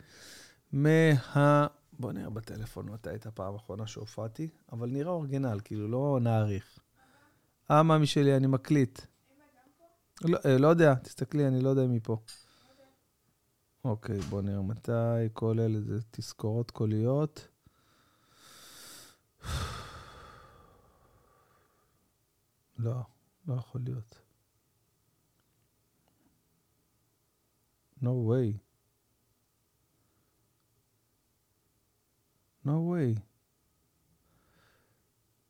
מה... 0.73 1.67
בוא 1.99 2.11
נראה 2.11 2.29
בטלפון 2.29 2.89
מתי 2.89 3.09
הייתה 3.09 3.29
הפעם 3.29 3.53
האחרונה 3.53 3.87
שהופעתי, 3.87 4.47
אבל 4.71 4.89
נראה 4.89 5.11
אורגינל, 5.11 5.59
כאילו, 5.63 5.87
לא 5.87 6.19
נעריך. 6.21 6.79
אה, 7.71 7.83
מאמי 7.83 8.07
שלי, 8.07 8.35
אני 8.37 8.47
מקליט. 8.47 9.01
לא, 10.23 10.37
אה, 10.45 10.57
לא 10.57 10.67
יודע, 10.67 10.95
תסתכלי, 10.95 11.47
אני 11.47 11.61
לא 11.61 11.69
יודע 11.69 11.87
מי 11.87 11.99
פה. 11.99 12.17
אוקיי, 13.83 14.19
בוא 14.19 14.41
נראה 14.41 14.61
מתי, 14.61 15.29
כל 15.33 15.59
אלה 15.59 15.81
זה 15.81 15.99
תזכורות 16.11 16.71
קוליות. 16.71 17.47
לא, 22.77 23.01
לא 23.47 23.53
יכול 23.53 23.81
להיות. 23.83 24.21
No 28.03 28.13
way. 28.29 28.57
No 32.65 32.69
way. 32.69 33.19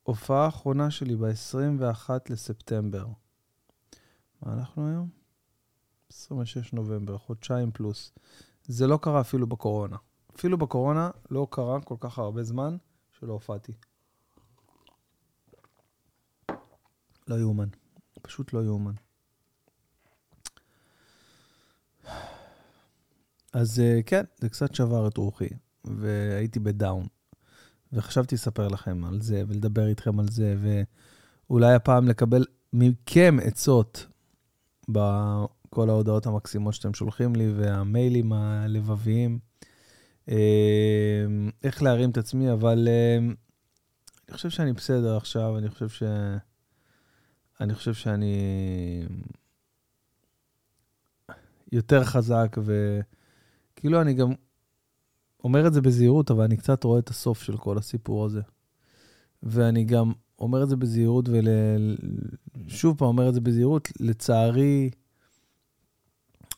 הופעה 0.03 0.47
אחרונה 0.47 0.91
שלי 0.91 1.15
ב-21 1.15 2.09
לספטמבר. 2.29 3.05
מה 4.41 4.53
אנחנו 4.53 4.87
היום? 4.87 5.09
26 6.09 6.73
נובמבר, 6.73 7.17
חודשיים 7.17 7.71
פלוס. 7.71 8.11
זה 8.63 8.87
לא 8.87 8.99
קרה 9.01 9.21
אפילו 9.21 9.47
בקורונה. 9.47 9.97
אפילו 10.35 10.57
בקורונה 10.57 11.09
לא 11.29 11.47
קרה 11.49 11.81
כל 11.81 11.95
כך 11.99 12.19
הרבה 12.19 12.43
זמן 12.43 12.77
שלא 13.19 13.33
הופעתי. 13.33 13.73
לא 17.27 17.35
יאומן. 17.39 17.67
פשוט 18.21 18.53
לא 18.53 18.63
יאומן. 18.63 18.93
אז 23.53 23.79
אה, 23.79 23.99
כן, 24.05 24.23
זה 24.37 24.49
קצת 24.49 24.75
שבר 24.75 25.07
את 25.07 25.17
רוחי, 25.17 25.49
והייתי 25.85 26.59
בדאון. 26.59 27.07
וחשבתי 27.93 28.35
לספר 28.35 28.67
לכם 28.67 29.05
על 29.05 29.21
זה, 29.21 29.43
ולדבר 29.47 29.87
איתכם 29.87 30.19
על 30.19 30.27
זה, 30.29 30.55
ואולי 31.49 31.73
הפעם 31.73 32.07
לקבל 32.07 32.45
מכם 32.73 33.37
עצות 33.43 34.07
בכל 34.89 35.89
ההודעות 35.89 36.25
המקסימות 36.25 36.73
שאתם 36.73 36.93
שולחים 36.93 37.35
לי, 37.35 37.53
והמיילים 37.53 38.33
הלבביים, 38.33 39.39
אה, 40.29 41.25
איך 41.63 41.83
להרים 41.83 42.09
את 42.09 42.17
עצמי, 42.17 42.53
אבל 42.53 42.87
אה, 42.87 43.17
אני 43.17 44.35
חושב 44.35 44.49
שאני 44.49 44.73
בסדר 44.73 45.17
עכשיו, 45.17 45.57
אני 45.57 45.69
חושב 45.69 45.89
ש... 45.89 46.03
אני 47.61 47.75
חושב 47.75 47.93
שאני 47.93 48.35
יותר 51.71 52.03
חזק, 52.03 52.57
וכאילו 52.63 54.01
אני 54.01 54.13
גם 54.13 54.33
אומר 55.43 55.67
את 55.67 55.73
זה 55.73 55.81
בזהירות, 55.81 56.31
אבל 56.31 56.43
אני 56.43 56.57
קצת 56.57 56.83
רואה 56.83 56.99
את 56.99 57.09
הסוף 57.09 57.43
של 57.43 57.57
כל 57.57 57.77
הסיפור 57.77 58.25
הזה. 58.25 58.41
ואני 59.43 59.83
גם 59.83 60.11
אומר 60.41 60.63
את 60.63 60.69
זה 60.69 60.75
בזהירות, 60.75 61.29
ושוב 62.65 62.97
פעם 62.97 63.07
אומר 63.07 63.29
את 63.29 63.33
זה 63.33 63.41
בזהירות, 63.41 63.89
לצערי, 63.99 64.89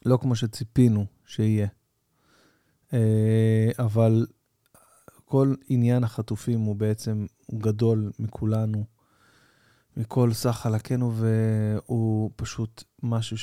לא 0.05 0.17
כמו 0.17 0.35
שציפינו 0.35 1.05
שיהיה. 1.25 1.67
אה, 2.93 3.69
אבל 3.79 4.25
כל 5.25 5.55
עניין 5.69 6.03
החטופים 6.03 6.59
הוא 6.59 6.75
בעצם, 6.75 7.25
הוא 7.45 7.61
גדול 7.61 8.11
מכולנו. 8.19 8.85
מכל 9.97 10.33
סך 10.33 10.51
חלקינו, 10.51 11.13
והוא 11.15 12.31
פשוט 12.35 12.83
משהו 13.03 13.37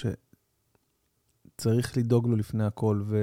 שצריך 1.57 1.97
לדאוג 1.97 2.29
לו 2.29 2.37
לפני 2.37 2.65
הכל, 2.65 3.03
ו... 3.07 3.19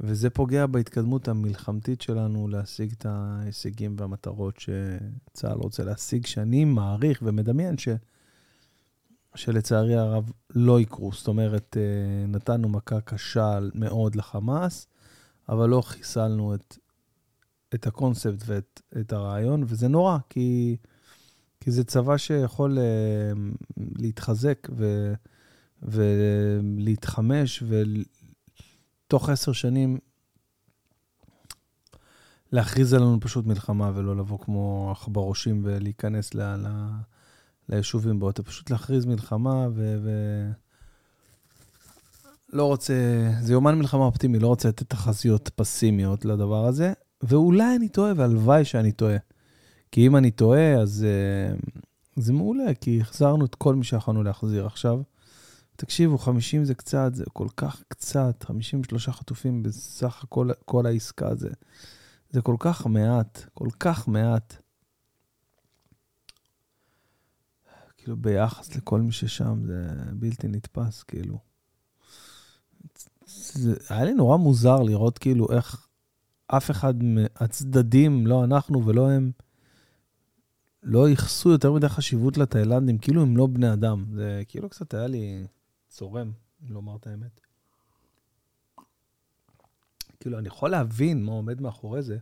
וזה 0.00 0.30
פוגע 0.30 0.66
בהתקדמות 0.66 1.28
המלחמתית 1.28 2.00
שלנו 2.00 2.48
להשיג 2.48 2.92
את 2.92 3.06
ההישגים 3.06 3.96
והמטרות 3.98 4.60
שצה"ל 4.60 5.58
רוצה 5.58 5.84
להשיג, 5.84 6.26
שאני 6.26 6.64
מעריך 6.64 7.22
ומדמיין 7.22 7.78
ש... 7.78 7.88
שלצערי 9.34 9.94
הרב 9.94 10.32
לא 10.54 10.80
יקרו. 10.80 11.12
זאת 11.12 11.28
אומרת, 11.28 11.76
אה, 11.76 12.26
נתנו 12.26 12.68
מכה 12.68 13.00
קשה 13.00 13.58
מאוד 13.74 14.16
לחמאס, 14.16 14.86
אבל 15.48 15.68
לא 15.68 15.80
חיסלנו 15.80 16.54
את, 16.54 16.76
את 17.74 17.86
הקונספט 17.86 18.42
ואת 18.46 18.82
את 19.00 19.12
הרעיון, 19.12 19.64
וזה 19.66 19.88
נורא, 19.88 20.18
כי, 20.30 20.76
כי 21.60 21.70
זה 21.70 21.84
צבא 21.84 22.16
שיכול 22.16 22.78
אה, 22.78 23.32
להתחזק 23.76 24.68
ו, 24.76 25.12
ולהתחמש, 25.82 27.62
ותוך 29.08 29.28
עשר 29.28 29.52
שנים 29.52 29.98
להכריז 32.52 32.94
עלינו 32.94 33.18
פשוט 33.20 33.46
מלחמה 33.46 33.90
ולא 33.94 34.16
לבוא 34.16 34.38
כמו 34.38 34.88
עכברושים 34.92 35.60
ולהיכנס 35.64 36.34
ל... 36.34 36.40
ל 36.42 36.66
ליישובים. 37.68 38.28
אתה 38.28 38.42
פשוט 38.42 38.70
להכריז 38.70 39.06
מלחמה 39.06 39.68
ו... 39.74 39.98
ו... 40.02 40.10
לא 42.52 42.64
רוצה, 42.64 42.94
זה 43.40 43.52
יומן 43.52 43.78
מלחמה 43.78 44.04
אופטימי, 44.04 44.38
לא 44.38 44.46
רוצה 44.46 44.68
לתת 44.68 44.90
תחזיות 44.90 45.50
פסימיות 45.56 46.24
לדבר 46.24 46.66
הזה, 46.66 46.92
ואולי 47.22 47.76
אני 47.76 47.88
טועה, 47.88 48.12
והלוואי 48.16 48.64
שאני 48.64 48.92
טועה. 48.92 49.16
כי 49.92 50.06
אם 50.06 50.16
אני 50.16 50.30
טועה, 50.30 50.74
אז 50.74 51.06
uh, 51.06 51.80
זה 52.16 52.32
מעולה, 52.32 52.74
כי 52.80 53.00
החזרנו 53.00 53.44
את 53.44 53.54
כל 53.54 53.74
מי 53.74 53.84
שיכולנו 53.84 54.22
להחזיר 54.22 54.66
עכשיו. 54.66 55.00
תקשיבו, 55.80 56.18
50 56.18 56.64
זה 56.64 56.74
קצת, 56.74 57.14
זה 57.14 57.24
כל 57.32 57.48
כך 57.56 57.82
קצת, 57.88 58.42
53 58.42 59.08
חטופים 59.08 59.62
בסך 59.62 60.24
הכל 60.24 60.50
כל 60.64 60.86
העסקה, 60.86 61.34
זה, 61.34 61.48
זה 62.30 62.42
כל 62.42 62.56
כך 62.58 62.86
מעט, 62.86 63.44
כל 63.54 63.68
כך 63.80 64.08
מעט. 64.08 64.56
כאילו, 67.96 68.16
ביחס 68.16 68.76
לכל 68.76 69.00
מי 69.00 69.12
ששם, 69.12 69.62
זה 69.66 69.88
בלתי 70.12 70.48
נתפס, 70.48 71.02
כאילו. 71.02 71.38
זה 73.26 73.74
היה 73.88 74.04
לי 74.04 74.14
נורא 74.14 74.36
מוזר 74.36 74.82
לראות 74.82 75.18
כאילו 75.18 75.52
איך 75.52 75.86
אף 76.46 76.70
אחד 76.70 76.94
מהצדדים, 77.02 78.26
לא 78.26 78.44
אנחנו 78.44 78.86
ולא 78.86 79.10
הם, 79.10 79.30
לא 80.82 81.08
ייחסו 81.08 81.50
יותר 81.50 81.72
מדי 81.72 81.88
חשיבות 81.88 82.38
לתאילנדים, 82.38 82.98
כאילו 82.98 83.22
הם 83.22 83.36
לא 83.36 83.46
בני 83.46 83.72
אדם. 83.72 84.04
זה 84.14 84.42
כאילו 84.48 84.68
קצת 84.68 84.94
היה 84.94 85.06
לי 85.06 85.46
צורם, 85.88 86.32
אם 86.62 86.72
לומר 86.72 86.96
את 86.96 87.06
האמת. 87.06 87.40
כאילו, 90.20 90.38
אני 90.38 90.48
יכול 90.48 90.70
להבין 90.70 91.24
מה 91.24 91.32
עומד 91.32 91.60
מאחורי 91.60 92.02
זה. 92.02 92.18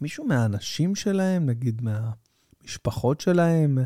מישהו 0.00 0.24
מהאנשים 0.24 0.94
שלהם, 0.94 1.46
נגיד 1.46 1.82
מהמשפחות 1.82 3.20
שלהם, 3.20 3.78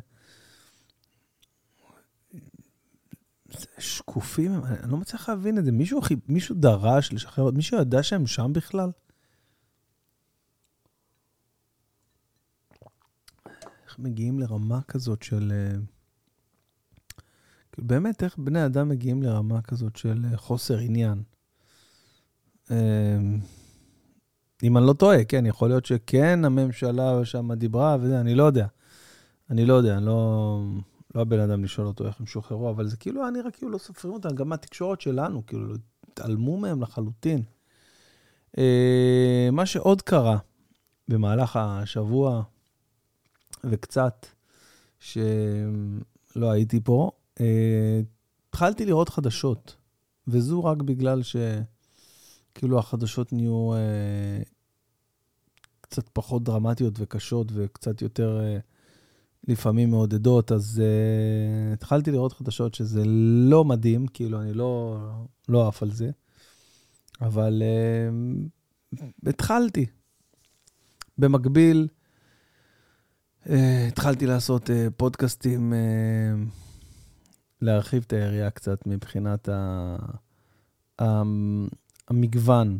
שקופים, 3.78 4.64
אני 4.64 4.90
לא 4.90 4.97
מצליח 4.97 5.28
להבין 5.28 5.59
את 5.59 5.64
זה. 5.64 5.73
מישהו, 5.73 6.00
מישהו 6.28 6.54
דרש 6.54 7.12
לשחרר, 7.12 7.50
מישהו 7.50 7.80
ידע 7.80 8.02
שהם 8.02 8.26
שם 8.26 8.52
בכלל? 8.52 8.90
איך 13.85 13.99
מגיעים 13.99 14.38
לרמה 14.38 14.83
כזאת 14.83 15.23
של... 15.23 15.52
כאילו 15.52 16.00
באמת, 17.78 18.22
איך 18.22 18.38
בני 18.38 18.66
אדם 18.66 18.88
מגיעים 18.88 19.22
לרמה 19.22 19.62
כזאת 19.62 19.96
של 19.96 20.24
אה, 20.33 20.37
חוסר 20.37 20.78
עניין? 20.78 21.22
אה, 22.70 23.18
אם 24.62 24.78
אני 24.78 24.87
לא 24.87 24.92
טועה, 24.92 25.24
כן, 25.24 25.46
יכול 25.46 25.68
להיות 25.68 25.87
שכן 25.87 26.44
הממשלה 26.44 27.24
שם 27.24 27.52
דיברה 27.52 27.96
וזה, 28.00 28.20
אני 28.20 28.35
לא 28.35 28.44
יודע. 28.44 28.66
אני 29.50 29.66
לא 29.66 29.74
יודע, 29.74 29.96
אני 29.96 30.06
לא... 30.06 30.61
לא 31.14 31.20
הבן 31.20 31.40
אדם 31.40 31.64
לשאול 31.64 31.87
אותו 31.87 32.06
איך 32.06 32.20
הם 32.20 32.26
שוחררו, 32.26 32.70
אבל 32.70 32.87
זה 32.87 32.96
כאילו 32.96 33.22
היה 33.22 33.30
נראה 33.30 33.50
כאילו 33.50 33.70
לא 33.70 33.78
סופרים 33.78 34.14
אותם, 34.14 34.35
גם 34.35 34.48
מהתקשורת 34.48 35.00
שלנו, 35.00 35.46
כאילו, 35.46 35.74
התעלמו 36.09 36.56
מהם 36.56 36.83
לחלוטין. 36.83 37.42
אה, 38.59 39.48
מה 39.52 39.66
שעוד 39.66 40.02
קרה 40.02 40.38
במהלך 41.09 41.56
השבוע 41.56 42.42
וקצת, 43.64 44.26
שלא 44.98 46.50
הייתי 46.50 46.80
פה, 46.85 47.11
התחלתי 48.48 48.87
לראות 48.87 49.09
חדשות, 49.09 49.76
וזו 50.29 50.64
רק 50.64 50.83
בגלל 50.83 51.22
שכאילו 51.22 52.79
החדשות 52.79 53.33
נהיו 53.33 53.74
אה, 53.74 54.42
קצת 55.81 56.09
פחות 56.12 56.44
דרמטיות 56.44 56.94
וקשות 56.98 57.46
וקצת 57.55 58.03
יותר... 58.03 58.40
לפעמים 59.48 59.90
מעודדות, 59.90 60.53
אז 60.53 60.83
uh, 60.83 61.74
התחלתי 61.74 62.11
לראות 62.11 62.33
חדשות 62.33 62.74
שזה 62.74 63.03
לא 63.50 63.64
מדהים, 63.64 64.07
כאילו, 64.07 64.42
אני 64.42 64.53
לא, 64.53 64.98
לא 65.48 65.68
עף 65.68 65.83
על 65.83 65.90
זה, 65.90 66.11
אבל 67.20 67.62
uh, 68.94 68.98
התחלתי. 69.26 69.87
במקביל, 71.18 71.88
uh, 73.44 73.50
התחלתי 73.88 74.26
לעשות 74.26 74.70
uh, 74.70 74.72
פודקאסטים, 74.96 75.72
uh, 75.72 76.50
להרחיב 77.62 78.05
את 78.07 78.12
היריעה 78.12 78.51
קצת 78.51 78.87
מבחינת 78.87 79.49
ה, 79.49 79.96
המגוון 82.09 82.79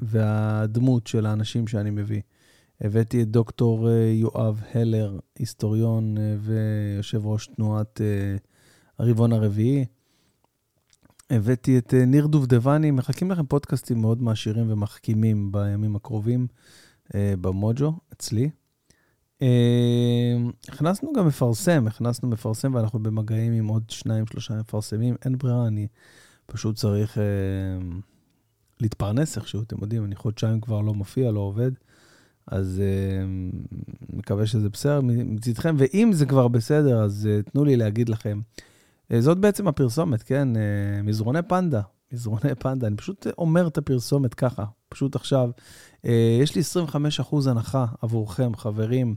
והדמות 0.00 1.06
של 1.06 1.26
האנשים 1.26 1.66
שאני 1.66 1.90
מביא. 1.90 2.20
הבאתי 2.80 3.22
את 3.22 3.28
דוקטור 3.28 3.88
אה, 3.88 4.12
יואב 4.12 4.62
הלר, 4.74 5.18
היסטוריון 5.38 6.18
אה, 6.18 6.36
ויושב 6.40 7.26
ראש 7.26 7.46
תנועת 7.46 8.00
אה, 8.00 8.36
הרבעון 8.98 9.32
הרביעי. 9.32 9.84
הבאתי 11.30 11.78
את 11.78 11.94
ניר 11.94 12.26
דובדבני, 12.26 12.90
מחכים 12.90 13.30
לכם 13.30 13.46
פודקאסטים 13.46 14.00
מאוד 14.00 14.22
מעשירים 14.22 14.72
ומחכימים 14.72 15.52
בימים 15.52 15.96
הקרובים 15.96 16.46
במוג'ו, 17.14 17.92
אצלי. 18.12 18.50
הכנסנו 20.68 21.12
גם 21.16 21.26
מפרסם, 21.26 21.86
הכנסנו 21.86 22.28
מפרסם 22.28 22.74
ואנחנו 22.74 22.98
במגעים 22.98 23.52
עם 23.52 23.66
עוד 23.66 23.90
שניים, 23.90 24.26
שלושה 24.26 24.54
מפרסמים. 24.54 25.16
אין 25.24 25.38
ברירה, 25.38 25.66
אני 25.66 25.86
פשוט 26.46 26.76
צריך 26.76 27.18
להתפרנס 28.80 29.36
איכשהו, 29.36 29.62
אתם 29.62 29.76
יודעים, 29.80 30.04
אני 30.04 30.16
חודשיים 30.16 30.60
כבר 30.60 30.80
לא 30.80 30.94
מופיע, 30.94 31.30
לא 31.30 31.40
עובד. 31.40 31.70
אז 32.50 32.82
uh, 32.82 34.16
מקווה 34.16 34.46
שזה 34.46 34.68
בסדר 34.68 35.00
מצדכם, 35.04 35.76
ואם 35.78 36.10
זה 36.12 36.26
כבר 36.26 36.48
בסדר, 36.48 37.02
אז 37.02 37.28
uh, 37.28 37.50
תנו 37.50 37.64
לי 37.64 37.76
להגיד 37.76 38.08
לכם. 38.08 38.40
Uh, 39.12 39.16
זאת 39.20 39.38
בעצם 39.38 39.68
הפרסומת, 39.68 40.22
כן? 40.22 40.48
Uh, 40.54 41.02
מזרוני 41.02 41.42
פנדה, 41.42 41.80
מזרוני 42.12 42.54
פנדה, 42.58 42.86
אני 42.86 42.96
פשוט 42.96 43.26
אומר 43.38 43.66
את 43.66 43.78
הפרסומת 43.78 44.34
ככה, 44.34 44.64
פשוט 44.88 45.16
עכשיו. 45.16 45.50
Uh, 45.96 46.08
יש 46.42 46.54
לי 46.54 46.62
25% 47.22 47.50
הנחה 47.50 47.86
עבורכם, 48.02 48.56
חברים, 48.56 49.14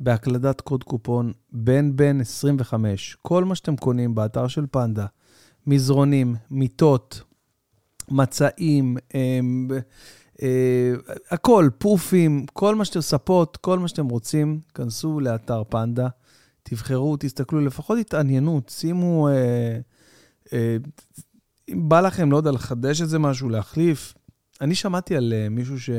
בהקלדת 0.00 0.60
קוד 0.60 0.84
קופון 0.84 1.32
בן 1.52 1.96
בן 1.96 2.20
25. 2.20 3.16
כל 3.22 3.44
מה 3.44 3.54
שאתם 3.54 3.76
קונים 3.76 4.14
באתר 4.14 4.48
של 4.48 4.66
פנדה, 4.70 5.06
מזרונים, 5.66 6.36
מיטות, 6.50 7.22
מצעים, 8.08 8.96
uh, 9.08 9.14
Uh, 10.36 11.12
הכל, 11.30 11.68
פופים, 11.78 12.46
כל 12.52 12.74
מה 12.74 12.84
שאתם, 12.84 13.00
ספות, 13.00 13.56
כל 13.56 13.78
מה 13.78 13.88
שאתם 13.88 14.08
רוצים, 14.08 14.60
כנסו 14.74 15.20
לאתר 15.20 15.62
פנדה, 15.68 16.08
תבחרו, 16.62 17.16
תסתכלו, 17.16 17.60
לפחות 17.60 17.98
התעניינות, 17.98 18.68
שימו, 18.68 19.28
uh, 19.28 20.46
uh, 20.46 20.52
אם 21.68 21.88
בא 21.88 22.00
לכם, 22.00 22.32
לא 22.32 22.36
יודע, 22.36 22.50
לחדש 22.50 23.02
איזה 23.02 23.18
משהו, 23.18 23.48
להחליף. 23.48 24.14
אני 24.60 24.74
שמעתי 24.74 25.16
על 25.16 25.32
uh, 25.32 25.48
מישהו 25.50 25.80
ש... 25.80 25.90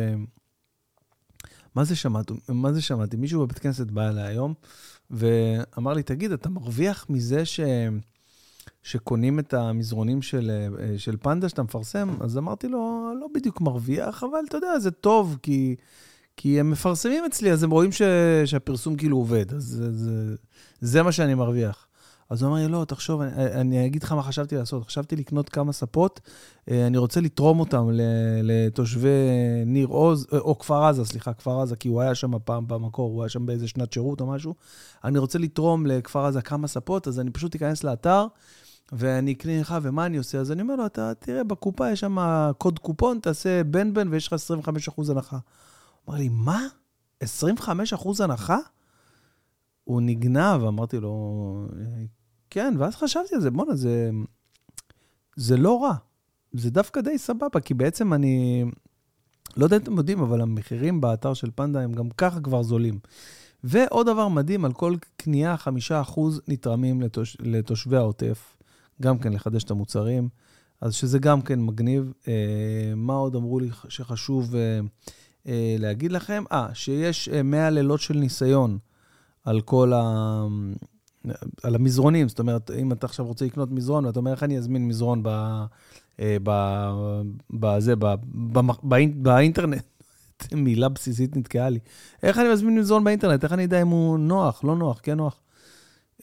מה 1.76 1.84
זה 1.84 1.96
שמעתי? 1.96 2.34
מה 2.50 2.74
זה 2.74 2.82
שמעתי? 2.82 3.18
מישהו 3.18 3.42
בבית 3.42 3.60
כנסת 3.60 3.92
בא 3.92 4.10
אליי 4.10 4.24
היום, 4.24 4.54
ואמר 5.12 5.94
לי, 5.94 6.04
תגיד, 6.04 6.32
אתה 6.32 6.50
מרוויח 6.50 7.06
מזה 7.10 7.46
ש... 7.46 7.60
שקונים 8.84 9.40
את 9.40 9.54
המזרונים 9.54 10.22
של, 10.22 10.52
אה, 10.80 10.98
של 10.98 11.18
פנדה 11.22 11.50
שאתה 11.50 11.64
מפרסם, 11.64 12.10
אז 12.20 12.38
אמרתי 12.38 12.68
לו, 12.68 13.14
לא 13.20 13.28
בדיוק 13.34 13.62
מרוויח, 13.62 14.24
אבל 14.24 14.40
אתה 14.50 14.58
יודע, 14.58 14.80
זה 14.80 14.92
טוב, 14.92 15.38
כי, 15.42 15.76
כי 16.38 16.60
הם 16.60 16.72
מפרסמים 16.72 17.26
אצלי, 17.26 17.52
אז 17.52 17.64
הם 17.64 17.72
רואים 17.72 17.92
ש, 17.92 18.02
שהפרסום 18.46 18.96
כאילו 18.96 19.18
עובד, 19.18 19.54
אז 19.54 19.64
זה, 19.64 19.92
זה, 19.92 20.36
זה 20.82 21.04
מה 21.04 21.12
שאני 21.12 21.34
מרוויח. 21.34 21.88
אז 22.34 22.42
הוא 22.42 22.50
אמר 22.52 22.58
לי, 22.58 22.68
לא, 22.68 22.86
תחשוב, 22.88 23.22
אני, 23.22 23.54
אני 23.54 23.86
אגיד 23.86 24.04
לך 24.04 24.12
מה 24.12 24.24
חשבתי 24.24 24.56
לעשות. 24.56 24.86
חשבתי 24.86 25.16
לקנות 25.16 25.50
כמה 25.50 25.74
ספות, 25.74 26.20
אה, 26.72 26.88
אני 26.88 26.98
רוצה 26.98 27.22
לתרום 27.22 27.60
אותם 27.60 27.90
לתושבי 28.44 29.10
ניר 29.66 29.88
עוז, 29.88 30.28
אה, 30.34 30.40
או 30.40 30.60
כפר 30.60 30.84
עזה, 30.84 31.06
סליחה, 31.06 31.34
כפר 31.34 31.62
עזה, 31.62 31.76
כי 31.76 31.88
הוא 31.88 32.02
היה 32.02 32.16
שם 32.16 32.40
פעם 32.46 32.68
במקור, 32.68 33.12
הוא 33.12 33.24
היה 33.24 33.30
שם 33.30 33.46
באיזה 33.46 33.68
שנת 33.68 33.94
שירות 33.94 34.22
או 34.22 34.28
משהו. 34.28 34.56
אני 35.04 35.20
רוצה 35.20 35.40
לתרום 35.40 35.86
לכפר 35.86 36.26
עזה 36.26 36.42
כמה 36.42 36.68
ספות, 36.68 37.08
אז 37.08 37.20
אני 37.20 37.32
פשוט 37.32 37.56
אכנס 37.56 37.84
לאתר, 37.84 38.28
ואני 38.92 39.34
אקנה 39.34 39.62
לך, 39.62 39.76
ומה 39.82 40.06
אני 40.06 40.18
עושה? 40.18 40.38
אז 40.38 40.52
אני 40.52 40.62
אומר 40.62 40.76
לו, 40.76 40.86
אתה 40.86 41.12
תראה, 41.20 41.44
בקופה 41.44 41.92
יש 41.92 42.00
שם 42.00 42.18
קוד 42.58 42.80
קופון, 42.80 43.20
תעשה 43.20 43.64
בן 43.64 43.94
בן 43.94 44.08
ויש 44.08 44.28
לך 44.28 44.36
25% 44.88 45.12
הנחה. 45.12 45.38
הוא 46.06 46.14
אמר 46.14 46.18
לי, 46.18 46.30
מה? 46.30 46.68
25% 47.24 47.26
הנחה? 48.20 48.58
הוא 49.84 50.02
נגנב, 50.02 50.64
אמרתי 50.64 51.00
לו, 51.00 51.12
כן, 52.54 52.74
ואז 52.78 52.96
חשבתי 52.96 53.36
על 53.36 53.42
זה, 53.42 53.52
בואנה, 53.52 53.76
זה, 53.76 54.10
זה 55.36 55.58
לא 55.58 55.84
רע. 55.84 55.94
זה 56.52 56.70
דווקא 56.72 57.02
די 57.02 57.18
סבבה, 57.18 57.60
כי 57.60 57.74
בעצם 57.74 58.14
אני, 58.14 58.66
לא 59.58 59.66
יודע 59.66 59.78
אם 59.78 59.82
אתם 59.82 59.98
יודעים, 59.98 60.20
אבל 60.20 60.42
המחירים 60.42 61.02
באתר 61.02 61.34
של 61.34 61.50
פנדה 61.56 61.82
הם 61.82 61.94
גם 61.94 62.10
ככה 62.10 62.42
כבר 62.42 62.64
זולים. 62.64 63.00
ועוד 63.64 64.06
דבר 64.06 64.28
מדהים, 64.28 64.66
על 64.66 64.74
כל 64.74 64.96
קנייה, 65.18 65.58
חמישה 65.58 66.02
אחוז 66.02 66.42
נתרמים 66.48 67.02
לתוש, 67.02 67.38
לתושבי 67.40 67.98
העוטף, 67.98 68.56
גם 69.02 69.20
כן 69.20 69.34
לחדש 69.34 69.64
את 69.64 69.72
המוצרים, 69.72 70.30
אז 70.82 70.94
שזה 70.94 71.20
גם 71.20 71.42
כן 71.42 71.62
מגניב. 71.62 72.14
אה, 72.28 72.94
מה 72.96 73.14
עוד 73.14 73.36
אמרו 73.36 73.60
לי 73.60 73.70
שחשוב 73.90 74.56
אה, 74.56 74.80
אה, 75.48 75.76
להגיד 75.80 76.12
לכם? 76.12 76.44
אה, 76.52 76.68
שיש 76.74 77.30
אה, 77.30 77.44
100 77.44 77.70
לילות 77.70 78.00
של 78.00 78.18
ניסיון 78.18 78.78
על 79.44 79.62
כל 79.62 79.94
ה... 79.94 80.48
על 81.64 81.76
המזרונים, 81.76 82.30
זאת 82.30 82.40
אומרת, 82.40 82.72
אם 82.72 82.92
אתה 82.92 83.06
עכשיו 83.06 83.26
רוצה 83.26 83.46
לקנות 83.46 83.72
מזרון, 83.72 84.06
ואתה 84.06 84.20
אומר, 84.20 84.32
איך 84.32 84.44
אני 84.44 84.58
אזמין 84.58 84.88
מזרון 84.88 85.24
ב... 85.24 85.28
אה, 86.20 86.38
ב... 86.44 86.52
בזה, 87.50 87.96
ב... 87.96 88.06
ב... 88.54 88.60
באינטרנט? 89.14 89.84
מילה 90.52 90.90
בסיסית 90.90 91.38
נתקעה 91.38 91.70
לי. 91.70 91.80
איך 92.24 92.38
אני 92.38 92.54
מזמין 92.54 92.80
מזרון 92.80 93.04
באינטרנט? 93.04 93.44
איך 93.44 93.54
אני 93.54 93.64
יודע 93.64 93.82
אם 93.82 93.88
הוא 93.88 94.20
נוח, 94.20 94.64
לא 94.64 94.76
נוח, 94.76 95.00
כן 95.04 95.18
נוח? 95.18 95.40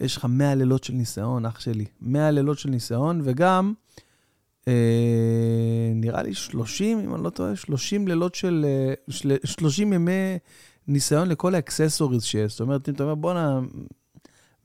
יש 0.00 0.16
לך 0.16 0.24
100 0.24 0.54
לילות 0.54 0.84
של 0.84 0.92
ניסיון, 0.92 1.46
אח 1.46 1.60
שלי. 1.60 1.84
100 2.00 2.30
לילות 2.30 2.58
של 2.58 2.70
ניסיון, 2.70 3.20
וגם, 3.24 3.72
אה, 4.68 5.92
נראה 5.94 6.22
לי 6.22 6.34
30, 6.34 7.00
אם 7.00 7.14
אני 7.14 7.24
לא 7.24 7.30
טועה, 7.30 7.56
30 7.56 8.08
לילות 8.08 8.34
של... 8.34 8.66
30 9.44 9.92
אה, 9.92 9.96
ימי 9.96 10.38
ניסיון 10.88 11.28
לכל 11.28 11.54
האקססוריז 11.54 12.22
שיש. 12.22 12.52
זאת 12.52 12.60
אומרת, 12.60 12.88
אם 12.88 12.94
אתה 12.94 13.02
אומר, 13.02 13.14
בואנה, 13.14 13.60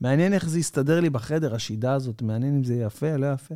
מעניין 0.00 0.32
איך 0.32 0.48
זה 0.48 0.58
יסתדר 0.58 1.00
לי 1.00 1.10
בחדר, 1.10 1.54
השידה 1.54 1.92
הזאת, 1.92 2.22
מעניין 2.22 2.56
אם 2.56 2.64
זה 2.64 2.74
יפה, 2.74 3.16
לא 3.16 3.32
יפה. 3.32 3.54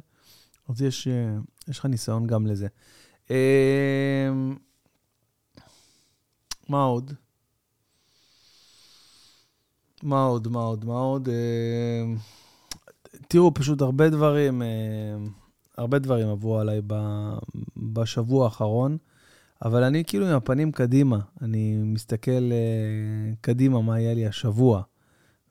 אז 0.71 0.83
יש, 0.83 1.09
אה, 1.09 1.37
יש 1.69 1.79
לך 1.79 1.87
ניסיון 1.87 2.27
גם 2.27 2.47
לזה. 2.47 2.69
אה, 3.31 4.31
מה 6.69 6.83
עוד? 6.83 7.13
מה 10.03 10.25
עוד, 10.25 10.49
מה 10.49 10.61
עוד, 10.61 10.85
מה 10.85 10.99
עוד? 10.99 11.29
אה, 11.29 12.05
תראו, 13.29 13.55
פשוט 13.55 13.83
הרבה 13.83 14.11
דברים, 14.11 14.63
הרבה 15.77 15.99
דברים 15.99 16.29
עברו 16.29 16.59
עליי 16.59 16.81
בשבוע 17.77 18.45
האחרון, 18.45 18.99
אבל 19.65 19.83
אני 19.83 20.05
כאילו 20.05 20.27
עם 20.27 20.37
הפנים 20.37 20.73
קדימה. 20.73 21.19
אני 21.43 21.83
מסתכל 21.85 22.51
קדימה 23.41 23.83
מה 23.83 24.01
יהיה 24.01 24.15
לי 24.15 24.27
השבוע. 24.27 24.83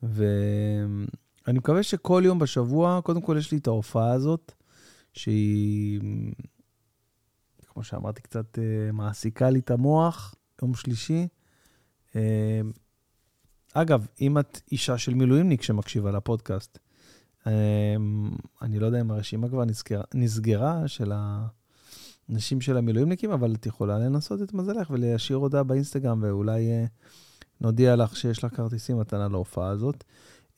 ואני 0.03 1.59
מקווה 1.59 1.83
שכל 1.83 2.21
יום 2.25 2.39
בשבוע, 2.39 2.99
קודם 3.03 3.21
כל 3.21 3.35
יש 3.39 3.51
לי 3.51 3.57
את 3.57 3.67
ההופעה 3.67 4.11
הזאת, 4.11 4.51
שהיא, 5.13 6.01
כמו 7.65 7.83
שאמרתי, 7.83 8.21
קצת 8.21 8.59
אה, 8.59 8.91
מעסיקה 8.91 9.49
לי 9.49 9.59
את 9.59 9.71
המוח, 9.71 10.35
יום 10.61 10.75
שלישי. 10.75 11.27
אה, 12.15 12.61
אגב, 13.73 14.07
אם 14.21 14.37
את 14.37 14.61
אישה 14.71 14.97
של 14.97 15.13
מילואימניק 15.13 15.61
שמקשיבה 15.61 16.11
לפודקאסט, 16.11 16.79
אה, 17.47 17.95
אני 18.61 18.79
לא 18.79 18.85
יודע 18.85 19.01
אם 19.01 19.11
הרשימה 19.11 19.49
כבר 19.49 19.65
נסגרה, 19.65 20.03
נסגרה 20.13 20.87
של 20.87 21.11
הנשים 22.29 22.61
של 22.61 22.77
המילואימניקים, 22.77 23.31
אבל 23.31 23.55
את 23.55 23.65
יכולה 23.65 23.99
לנסות 23.99 24.41
את 24.41 24.53
מזלך 24.53 24.89
ולהשאיר 24.89 25.37
הודעה 25.37 25.63
באינסטגרם, 25.63 26.19
ואולי 26.23 26.69
נודיע 27.61 27.95
לך 27.95 28.15
שיש 28.15 28.43
לך 28.43 28.55
כרטיסים 28.55 28.99
מתנה 28.99 29.27
להופעה 29.27 29.69
הזאת. 29.69 30.03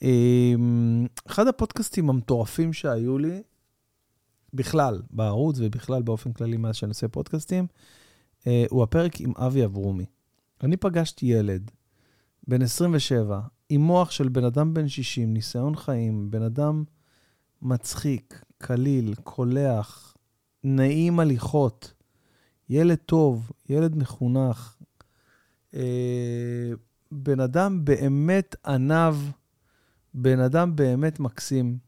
אמ, 0.01 1.07
אחד 1.27 1.47
הפודקאסטים 1.47 2.09
המטורפים 2.09 2.73
שהיו 2.73 3.17
לי, 3.17 3.41
בכלל, 4.53 5.01
בערוץ 5.09 5.57
ובכלל 5.59 6.01
באופן 6.01 6.33
כללי 6.33 6.57
מאז 6.57 6.75
שאני 6.75 6.89
עושה 6.89 7.07
פודקאסטים, 7.07 7.67
אה, 8.47 8.65
הוא 8.69 8.83
הפרק 8.83 9.21
עם 9.21 9.33
אבי 9.37 9.65
אברומי. 9.65 10.05
אני 10.63 10.77
פגשתי 10.77 11.25
ילד, 11.25 11.71
בן 12.47 12.61
27, 12.61 13.41
עם 13.69 13.81
מוח 13.81 14.11
של 14.11 14.29
בן 14.29 14.43
אדם 14.43 14.73
בן 14.73 14.87
60, 14.87 15.33
ניסיון 15.33 15.75
חיים, 15.75 16.31
בן 16.31 16.41
אדם 16.41 16.83
מצחיק, 17.61 18.43
קליל, 18.57 19.15
קולח, 19.23 20.17
נעים 20.63 21.19
הליכות, 21.19 21.93
ילד 22.69 22.97
טוב, 22.97 23.51
ילד 23.69 23.95
מחונך, 23.95 24.77
אה, 25.73 26.71
בן 27.11 27.39
אדם 27.39 27.85
באמת 27.85 28.55
ענב, 28.65 29.15
בן 30.13 30.39
אדם 30.39 30.75
באמת 30.75 31.19
מקסים. 31.19 31.79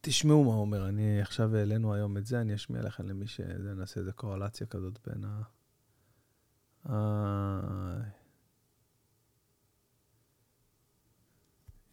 תשמעו 0.00 0.44
מה 0.44 0.50
הוא 0.50 0.60
אומר, 0.60 0.88
אני 0.88 1.20
עכשיו 1.22 1.56
העלינו 1.56 1.94
היום 1.94 2.16
את 2.16 2.26
זה, 2.26 2.40
אני 2.40 2.54
אשמיע 2.54 2.82
לכם 2.82 3.08
למי 3.08 3.26
ש... 3.26 3.40
נעשה 3.76 4.00
איזה 4.00 4.12
קורלציה 4.12 4.66
כזאת 4.66 4.98
בין 5.06 5.24
ה... 5.24 5.42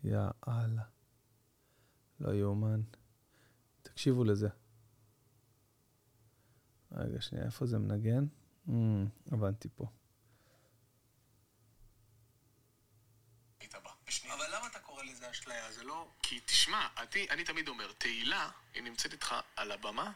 יאללה. 0.04 0.84
לא 2.20 2.34
יאומן. 2.34 2.82
תקשיבו 3.82 4.24
לזה. 4.24 4.50
רגע, 6.92 7.22
שנייה, 7.22 7.46
איפה 7.46 7.66
זה 7.66 7.80
מנגן? 7.80 8.26
Mm, 8.68 8.72
הבנתי 9.32 9.70
פה. 9.76 9.88
אבל 14.34 14.46
למה 14.56 14.68
אתה 14.68 14.80
קורא 14.80 15.04
לזה 15.04 15.32
אשליה? 15.32 15.72
זה 15.72 15.84
לא... 15.84 16.08
כי 16.22 16.40
תשמע, 16.46 16.88
אני, 16.98 17.28
אני 17.30 17.44
תמיד 17.44 17.68
אומר, 17.68 17.92
תהילה, 17.92 18.50
היא 18.74 18.84
נמצאת 18.84 19.14
איתך 19.14 19.36
על 19.56 19.72
הבמה 19.72 20.12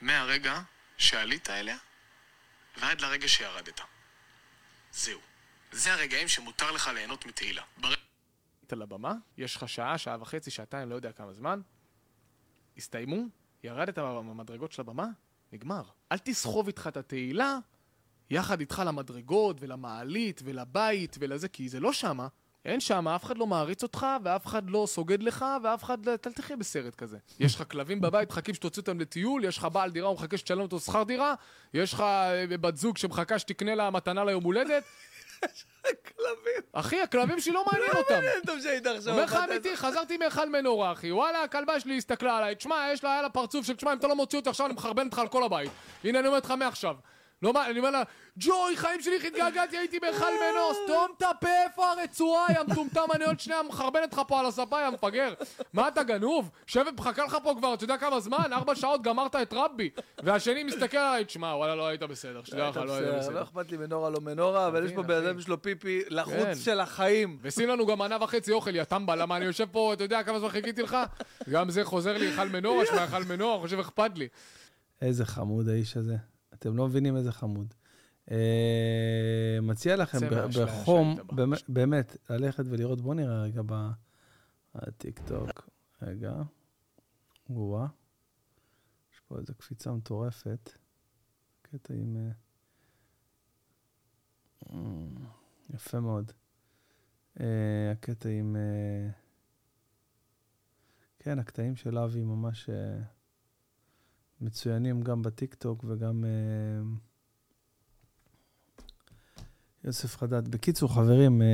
מהרגע 0.00 0.62
שעלית 0.98 1.50
אליה 1.50 1.76
ועד 2.76 3.00
לרגע 3.00 3.28
שירדת. 3.28 3.80
זהו. 4.92 5.20
זה 5.72 5.92
הרגעים 5.92 6.28
שמותר 6.28 6.70
לך 6.70 6.86
ליהנות 6.94 7.26
מתהילה. 7.26 7.62
בר... 7.76 7.94
על 8.72 8.82
הבמה, 8.82 9.14
יש 9.36 9.56
לך 9.56 9.68
שעה, 9.68 9.98
שעה 9.98 10.22
וחצי, 10.22 10.50
שעתיים, 10.50 10.90
לא 10.90 10.94
יודע 10.94 11.12
כמה 11.12 11.32
זמן, 11.32 11.60
הסתיימו, 12.76 13.24
ירדת 13.62 13.98
במדרגות 13.98 14.72
של 14.72 14.80
הבמה, 14.80 15.06
נגמר. 15.52 15.82
אל 16.12 16.18
תסחוב 16.18 16.66
איתך 16.66 16.86
את 16.88 16.96
התהילה 16.96 17.58
יחד 18.30 18.60
איתך 18.60 18.82
למדרגות 18.86 19.56
ולמעלית 19.60 20.40
ולבית 20.44 21.16
ולזה, 21.20 21.48
כי 21.48 21.68
זה 21.68 21.80
לא 21.80 21.92
שמה. 21.92 22.28
אין 22.64 22.80
שם, 22.80 23.08
אף 23.08 23.24
אחד 23.24 23.38
לא 23.38 23.46
מעריץ 23.46 23.82
אותך, 23.82 24.06
ואף 24.24 24.46
אחד 24.46 24.70
לא 24.70 24.84
סוגד 24.86 25.22
לך, 25.22 25.44
ואף 25.62 25.84
אחד 25.84 26.06
לא... 26.06 26.12
אל 26.26 26.32
תחיה 26.32 26.56
בסרט 26.56 26.94
כזה. 26.94 27.18
יש 27.40 27.54
לך 27.54 27.70
כלבים 27.70 28.00
בבית, 28.00 28.30
מחכים 28.30 28.54
שתוציא 28.54 28.80
אותם 28.80 29.00
לטיול, 29.00 29.44
יש 29.44 29.58
לך 29.58 29.64
בעל 29.72 29.90
דירה, 29.90 30.08
הוא 30.08 30.14
מחכה 30.14 30.36
שתשלם 30.36 30.60
אותו 30.60 30.80
שכר 30.80 31.02
דירה, 31.02 31.34
יש 31.74 31.92
לך 31.92 32.00
אה, 32.00 32.44
בת 32.48 32.76
זוג 32.76 32.96
שמחכה 32.96 33.38
שתקנה 33.38 33.74
לה 33.74 33.90
מתנה 33.90 34.24
ליום 34.24 34.44
הולדת. 34.44 34.84
כלבים. 35.82 36.62
אחי, 36.72 37.00
הכלבים 37.00 37.40
שלי 37.40 37.52
לא 37.52 37.64
מעניין 37.72 37.90
אותם. 37.90 38.10
לא 38.10 38.16
מעניין 38.16 38.40
אותם 38.40 38.60
שהיית 38.60 38.86
עכשיו. 38.86 39.12
אומר 39.12 39.24
לך 39.24 39.38
אמיתי, 39.50 39.76
חזרתי 39.76 40.16
מהיכל 40.16 40.48
מנורה, 40.48 40.92
אחי. 40.92 41.12
וואלה, 41.12 41.42
הכלבה 41.42 41.80
שלי 41.80 41.96
הסתכלה 41.96 42.38
עליי. 42.38 42.54
תשמע, 42.54 42.88
יש 42.92 43.04
לה, 43.04 43.12
היה 43.12 43.22
לה 43.22 43.28
פרצוף 43.28 43.66
של, 43.66 43.76
תשמע, 43.76 43.92
אם 43.92 43.98
אתה 43.98 44.06
לא 44.06 44.16
מוציא 44.16 44.38
אותי 44.38 44.50
עכשיו, 44.50 44.66
אני 44.66 44.74
מחרבן 44.74 45.06
אותך 45.06 45.18
על 45.18 45.28
כל 45.28 45.44
הבית. 45.44 45.70
הנה, 46.04 46.18
אני 46.18 46.28
אומר 46.28 46.38
לך 46.38 46.50
מעכשיו. 46.50 46.96
לא 47.42 47.52
מה, 47.52 47.70
אני 47.70 47.78
אומר 47.78 47.90
לה, 47.90 48.02
ג'וי, 48.36 48.76
חיים 48.76 49.02
שלי, 49.02 49.14
איך 49.14 49.24
התגעגעתי, 49.24 49.76
הייתי 49.76 50.00
בהיכל 50.00 50.24
מנור, 50.24 50.72
סתום 50.84 51.10
את 51.16 51.22
הפה, 51.22 51.48
איפה 51.64 51.90
הרצועה, 51.90 52.46
יא 52.52 52.58
מטומטם, 52.68 53.04
אני 53.14 53.24
עוד 53.24 53.40
שנייה 53.40 53.62
מחרבנת 53.62 54.12
לך 54.12 54.20
פה 54.28 54.40
על 54.40 54.46
הספה, 54.46 54.80
יא 54.82 54.90
מפגר. 54.90 55.34
מה 55.72 55.88
אתה 55.88 56.02
גנוב? 56.02 56.50
שבת 56.66 56.92
מחכה 56.98 57.24
לך 57.24 57.36
פה 57.42 57.54
כבר, 57.58 57.74
אתה 57.74 57.84
יודע 57.84 57.96
כמה 57.96 58.20
זמן? 58.20 58.52
ארבע 58.52 58.74
שעות 58.74 59.02
גמרת 59.02 59.36
את 59.36 59.52
רבי. 59.52 59.90
והשני 60.22 60.64
מסתכל 60.64 60.96
עליי, 60.96 61.24
תשמע, 61.24 61.46
וואלה, 61.46 61.74
לא 61.74 61.86
היית 61.86 62.02
בסדר, 62.02 62.40
שתדע 62.44 62.68
לך, 62.68 62.76
לא 62.76 62.96
היית 62.96 63.14
בסדר. 63.18 63.34
לא 63.34 63.42
אכפת 63.42 63.70
לי 63.70 63.76
מנורה, 63.76 64.10
לא 64.10 64.20
מנורה, 64.20 64.66
אבל 64.66 64.86
יש 64.86 64.92
פה 64.92 65.02
בן 65.02 65.26
אדם 65.26 65.40
שלו 65.40 65.62
פיפי 65.62 66.02
לחוץ 66.08 66.34
כן. 66.34 66.54
של 66.54 66.80
החיים. 66.80 67.38
ושים 67.42 67.68
לנו 67.68 67.86
גם 67.86 67.98
מנה 67.98 68.16
וחצי 68.20 68.52
אוכל, 68.52 68.76
יא 68.76 68.84
טמבה, 68.84 69.16
למה 69.16 69.36
אני 69.36 69.44
יושב 69.44 69.66
פה, 69.72 69.92
אתה 69.92 70.04
יודע 70.04 70.22
כמה 70.22 70.38
זמן 70.38 70.48
חיכיתי 70.48 70.82
לך? 70.82 70.96
גם 71.50 71.70
זה 71.70 71.84
חוזר 71.84 72.18
לי, 72.18 72.26
היכל 72.26 72.48
מנורה, 72.48 72.86
שמע, 72.86 73.02
היכל 73.02 73.24
מנורה, 73.24 73.58
חושב 73.58 73.78
אכפת 73.78 74.18
לי. 74.18 74.28
איזה 75.02 75.24
חמוד 75.26 75.68
האיש 75.68 75.96
הזה. 75.96 76.16
אתם 76.62 76.76
לא 76.76 76.88
מבינים 76.88 77.16
איזה 77.16 77.32
חמוד. 77.32 77.74
אה, 78.30 79.58
מציע 79.62 79.96
לכם 79.96 80.18
בחום, 80.60 81.16
באמת, 81.68 82.16
ללכת 82.30 82.64
ולראות, 82.66 83.00
בואו 83.00 83.14
נראה 83.14 83.42
רגע 83.42 83.62
בטיקטוק. 84.74 85.70
רגע. 86.02 86.42
וואה. 87.50 87.86
יש 89.12 89.20
פה 89.28 89.38
איזו 89.38 89.54
קפיצה 89.54 89.92
מטורפת. 89.92 90.70
קטע 91.62 91.94
עם... 91.94 92.16
אה, 92.16 92.30
אה, 94.72 94.78
יפה 95.74 96.00
מאוד. 96.00 96.32
הקטע 97.92 98.28
עם... 98.28 98.56
כן, 101.18 101.38
הקטעים 101.38 101.76
של 101.76 101.98
אבי 101.98 102.24
ממש 102.24 102.70
מצוינים 104.42 105.02
גם 105.02 105.22
בטיקטוק 105.22 105.84
וגם... 105.88 106.24
יוסף 109.84 110.16
חדד. 110.16 110.48
בקיצור, 110.48 110.94
חברים, 110.94 111.42
אה, 111.42 111.46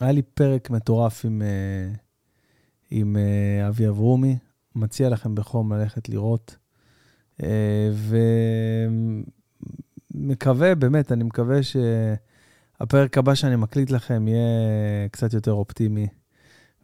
היה 0.00 0.12
לי 0.12 0.22
פרק 0.22 0.70
מטורף 0.70 1.24
עם, 1.24 1.42
אה, 1.42 1.92
עם 2.90 3.16
אה, 3.16 3.68
אבי 3.68 3.88
אברומי. 3.88 4.38
מציע 4.74 5.08
לכם 5.08 5.34
בחום 5.34 5.72
ללכת 5.72 6.08
לראות. 6.08 6.56
ומקווה, 10.14 10.74
באמת, 10.74 11.12
אני 11.12 11.24
מקווה 11.24 11.60
שהפרק 11.62 13.18
הבא 13.18 13.34
שאני 13.34 13.56
מקליט 13.56 13.90
לכם 13.90 14.28
יהיה 14.28 15.08
קצת 15.10 15.32
יותר 15.32 15.52
אופטימי 15.52 16.06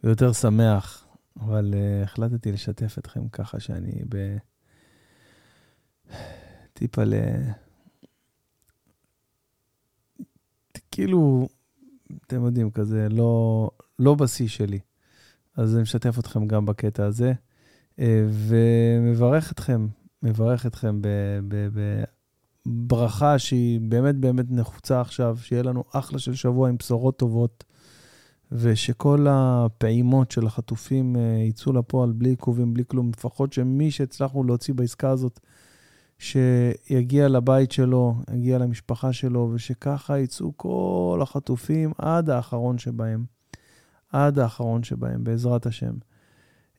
ויותר 0.05 0.33
שמח, 0.33 1.07
אבל 1.41 1.75
החלטתי 2.05 2.53
לשתף 2.53 2.99
אתכם 2.99 3.29
ככה 3.29 3.61
שאני 3.61 4.03
ב... 4.09 4.37
טיפה 6.73 7.05
ל... 7.05 7.15
כאילו, 10.91 11.49
אתם 12.27 12.45
יודעים, 12.45 12.71
כזה 12.71 13.09
לא, 13.11 13.71
לא 13.99 14.15
בשיא 14.15 14.49
שלי. 14.49 14.79
אז 15.57 15.75
אני 15.75 15.83
משתף 15.83 16.19
אתכם 16.19 16.47
גם 16.47 16.67
בקטע 16.67 17.05
הזה, 17.05 17.33
אה, 17.99 18.27
ומברך 18.31 19.53
אתכם, 19.53 19.87
מברך 20.23 20.67
אתכם 20.67 21.01
בברכה 22.67 23.39
שהיא 23.39 23.81
באמת 23.81 24.15
באמת 24.17 24.47
נחוצה 24.51 25.01
עכשיו, 25.01 25.39
שיהיה 25.43 25.63
לנו 25.63 25.85
אחלה 25.93 26.19
של 26.19 26.35
שבוע 26.35 26.69
עם 26.69 26.77
בשורות 26.77 27.17
טובות, 27.17 27.65
ושכל 28.53 29.27
הפעימות 29.31 30.31
של 30.31 30.47
החטופים 30.47 31.17
אה, 31.17 31.21
יצאו 31.49 31.73
לפועל 31.73 32.13
בלי 32.13 32.31
עיכובים, 32.31 32.75
בלי 32.75 32.85
כלום, 32.87 33.11
לפחות 33.17 33.53
שמי 33.53 33.91
שהצלחנו 33.91 34.45
להוציא 34.45 34.75
בעסקה 34.75 35.11
הזאת, 35.11 35.41
שיגיע 36.23 37.29
לבית 37.29 37.73
שלו, 37.73 38.15
יגיע 38.35 38.59
למשפחה 38.59 39.13
שלו, 39.13 39.51
ושככה 39.55 40.19
יצאו 40.19 40.53
כל 40.57 41.19
החטופים 41.23 41.93
עד 41.99 42.31
האחרון 42.31 42.79
שבהם. 42.79 43.25
עד 44.13 44.39
האחרון 44.39 44.83
שבהם, 44.83 45.25
בעזרת 45.25 45.67
השם. 45.67 45.93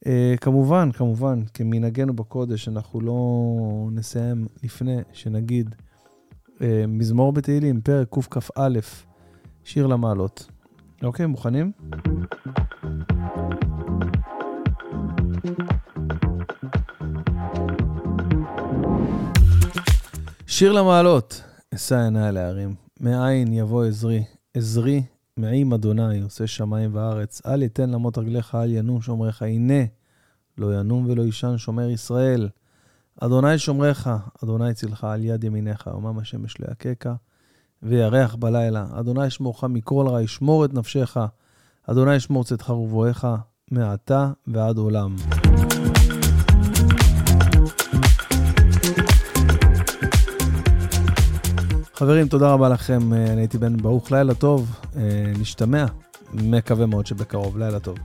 Uh, 0.05 0.07
כמובן, 0.41 0.91
כמובן, 0.91 1.43
כמנהגנו 1.53 2.13
בקודש, 2.13 2.67
אנחנו 2.67 3.01
לא 3.01 3.89
נסיים 3.91 4.47
לפני 4.63 4.97
שנגיד 5.13 5.75
uh, 6.47 6.61
מזמור 6.87 7.33
בתהילים, 7.33 7.81
פרק 7.81 8.07
קכ"א, 8.09 8.79
שיר 9.63 9.87
למעלות. 9.87 10.47
אוקיי, 11.03 11.25
מוכנים? 11.25 11.71
שיר 20.63 20.71
למעלות, 20.71 21.43
אשא 21.75 21.95
עיני 21.95 22.29
אל 22.29 22.37
ההרים, 22.37 22.75
מאין 22.99 23.53
יבוא 23.53 23.85
עזרי, 23.85 24.23
עזרי 24.53 25.03
מעם 25.37 25.73
אדוני, 25.73 26.21
עושה 26.21 26.47
שמיים 26.47 26.95
וארץ, 26.95 27.41
אל 27.45 27.61
יתן 27.61 27.89
למות 27.89 28.17
רגליך, 28.17 28.55
אל 28.55 28.71
ינום 28.71 29.01
שומריך, 29.01 29.41
הנה, 29.41 29.83
לא 30.57 30.79
ינום 30.79 31.05
ולא 31.09 31.23
יישן 31.23 31.57
שומר 31.57 31.89
ישראל. 31.89 32.49
אדוני 33.21 33.57
שומריך, 33.57 34.09
אדוני 34.43 34.73
צילך 34.73 35.03
על 35.03 35.23
יד 35.23 35.43
ימיניך, 35.43 35.87
יומם 35.87 36.19
השמש 36.19 36.59
לא 36.59 36.67
יככה, 36.71 37.13
וירח 37.83 38.35
בלילה. 38.35 38.85
אדוני 38.91 39.25
ישמורך 39.25 39.63
מכל 39.63 40.05
רע, 40.09 40.21
ישמור 40.21 40.65
את 40.65 40.73
נפשך. 40.73 41.17
אדוני 41.87 42.15
ישמור 42.15 42.43
צאתך 42.43 42.69
ובואך, 42.69 43.27
מעתה 43.71 44.31
ועד 44.47 44.77
עולם. 44.77 45.15
חברים, 51.95 52.27
תודה 52.27 52.53
רבה 52.53 52.69
לכם. 52.69 53.13
אה, 53.13 53.25
אני 53.33 53.41
הייתי 53.41 53.57
בן 53.57 53.77
ברוך, 53.77 54.11
לילה 54.11 54.33
טוב. 54.33 54.79
אה, 54.95 55.01
נשתמע. 55.39 55.85
מקווה 56.33 56.85
מאוד 56.85 57.05
שבקרוב. 57.05 57.57
לילה 57.57 57.79
טוב. 57.79 57.97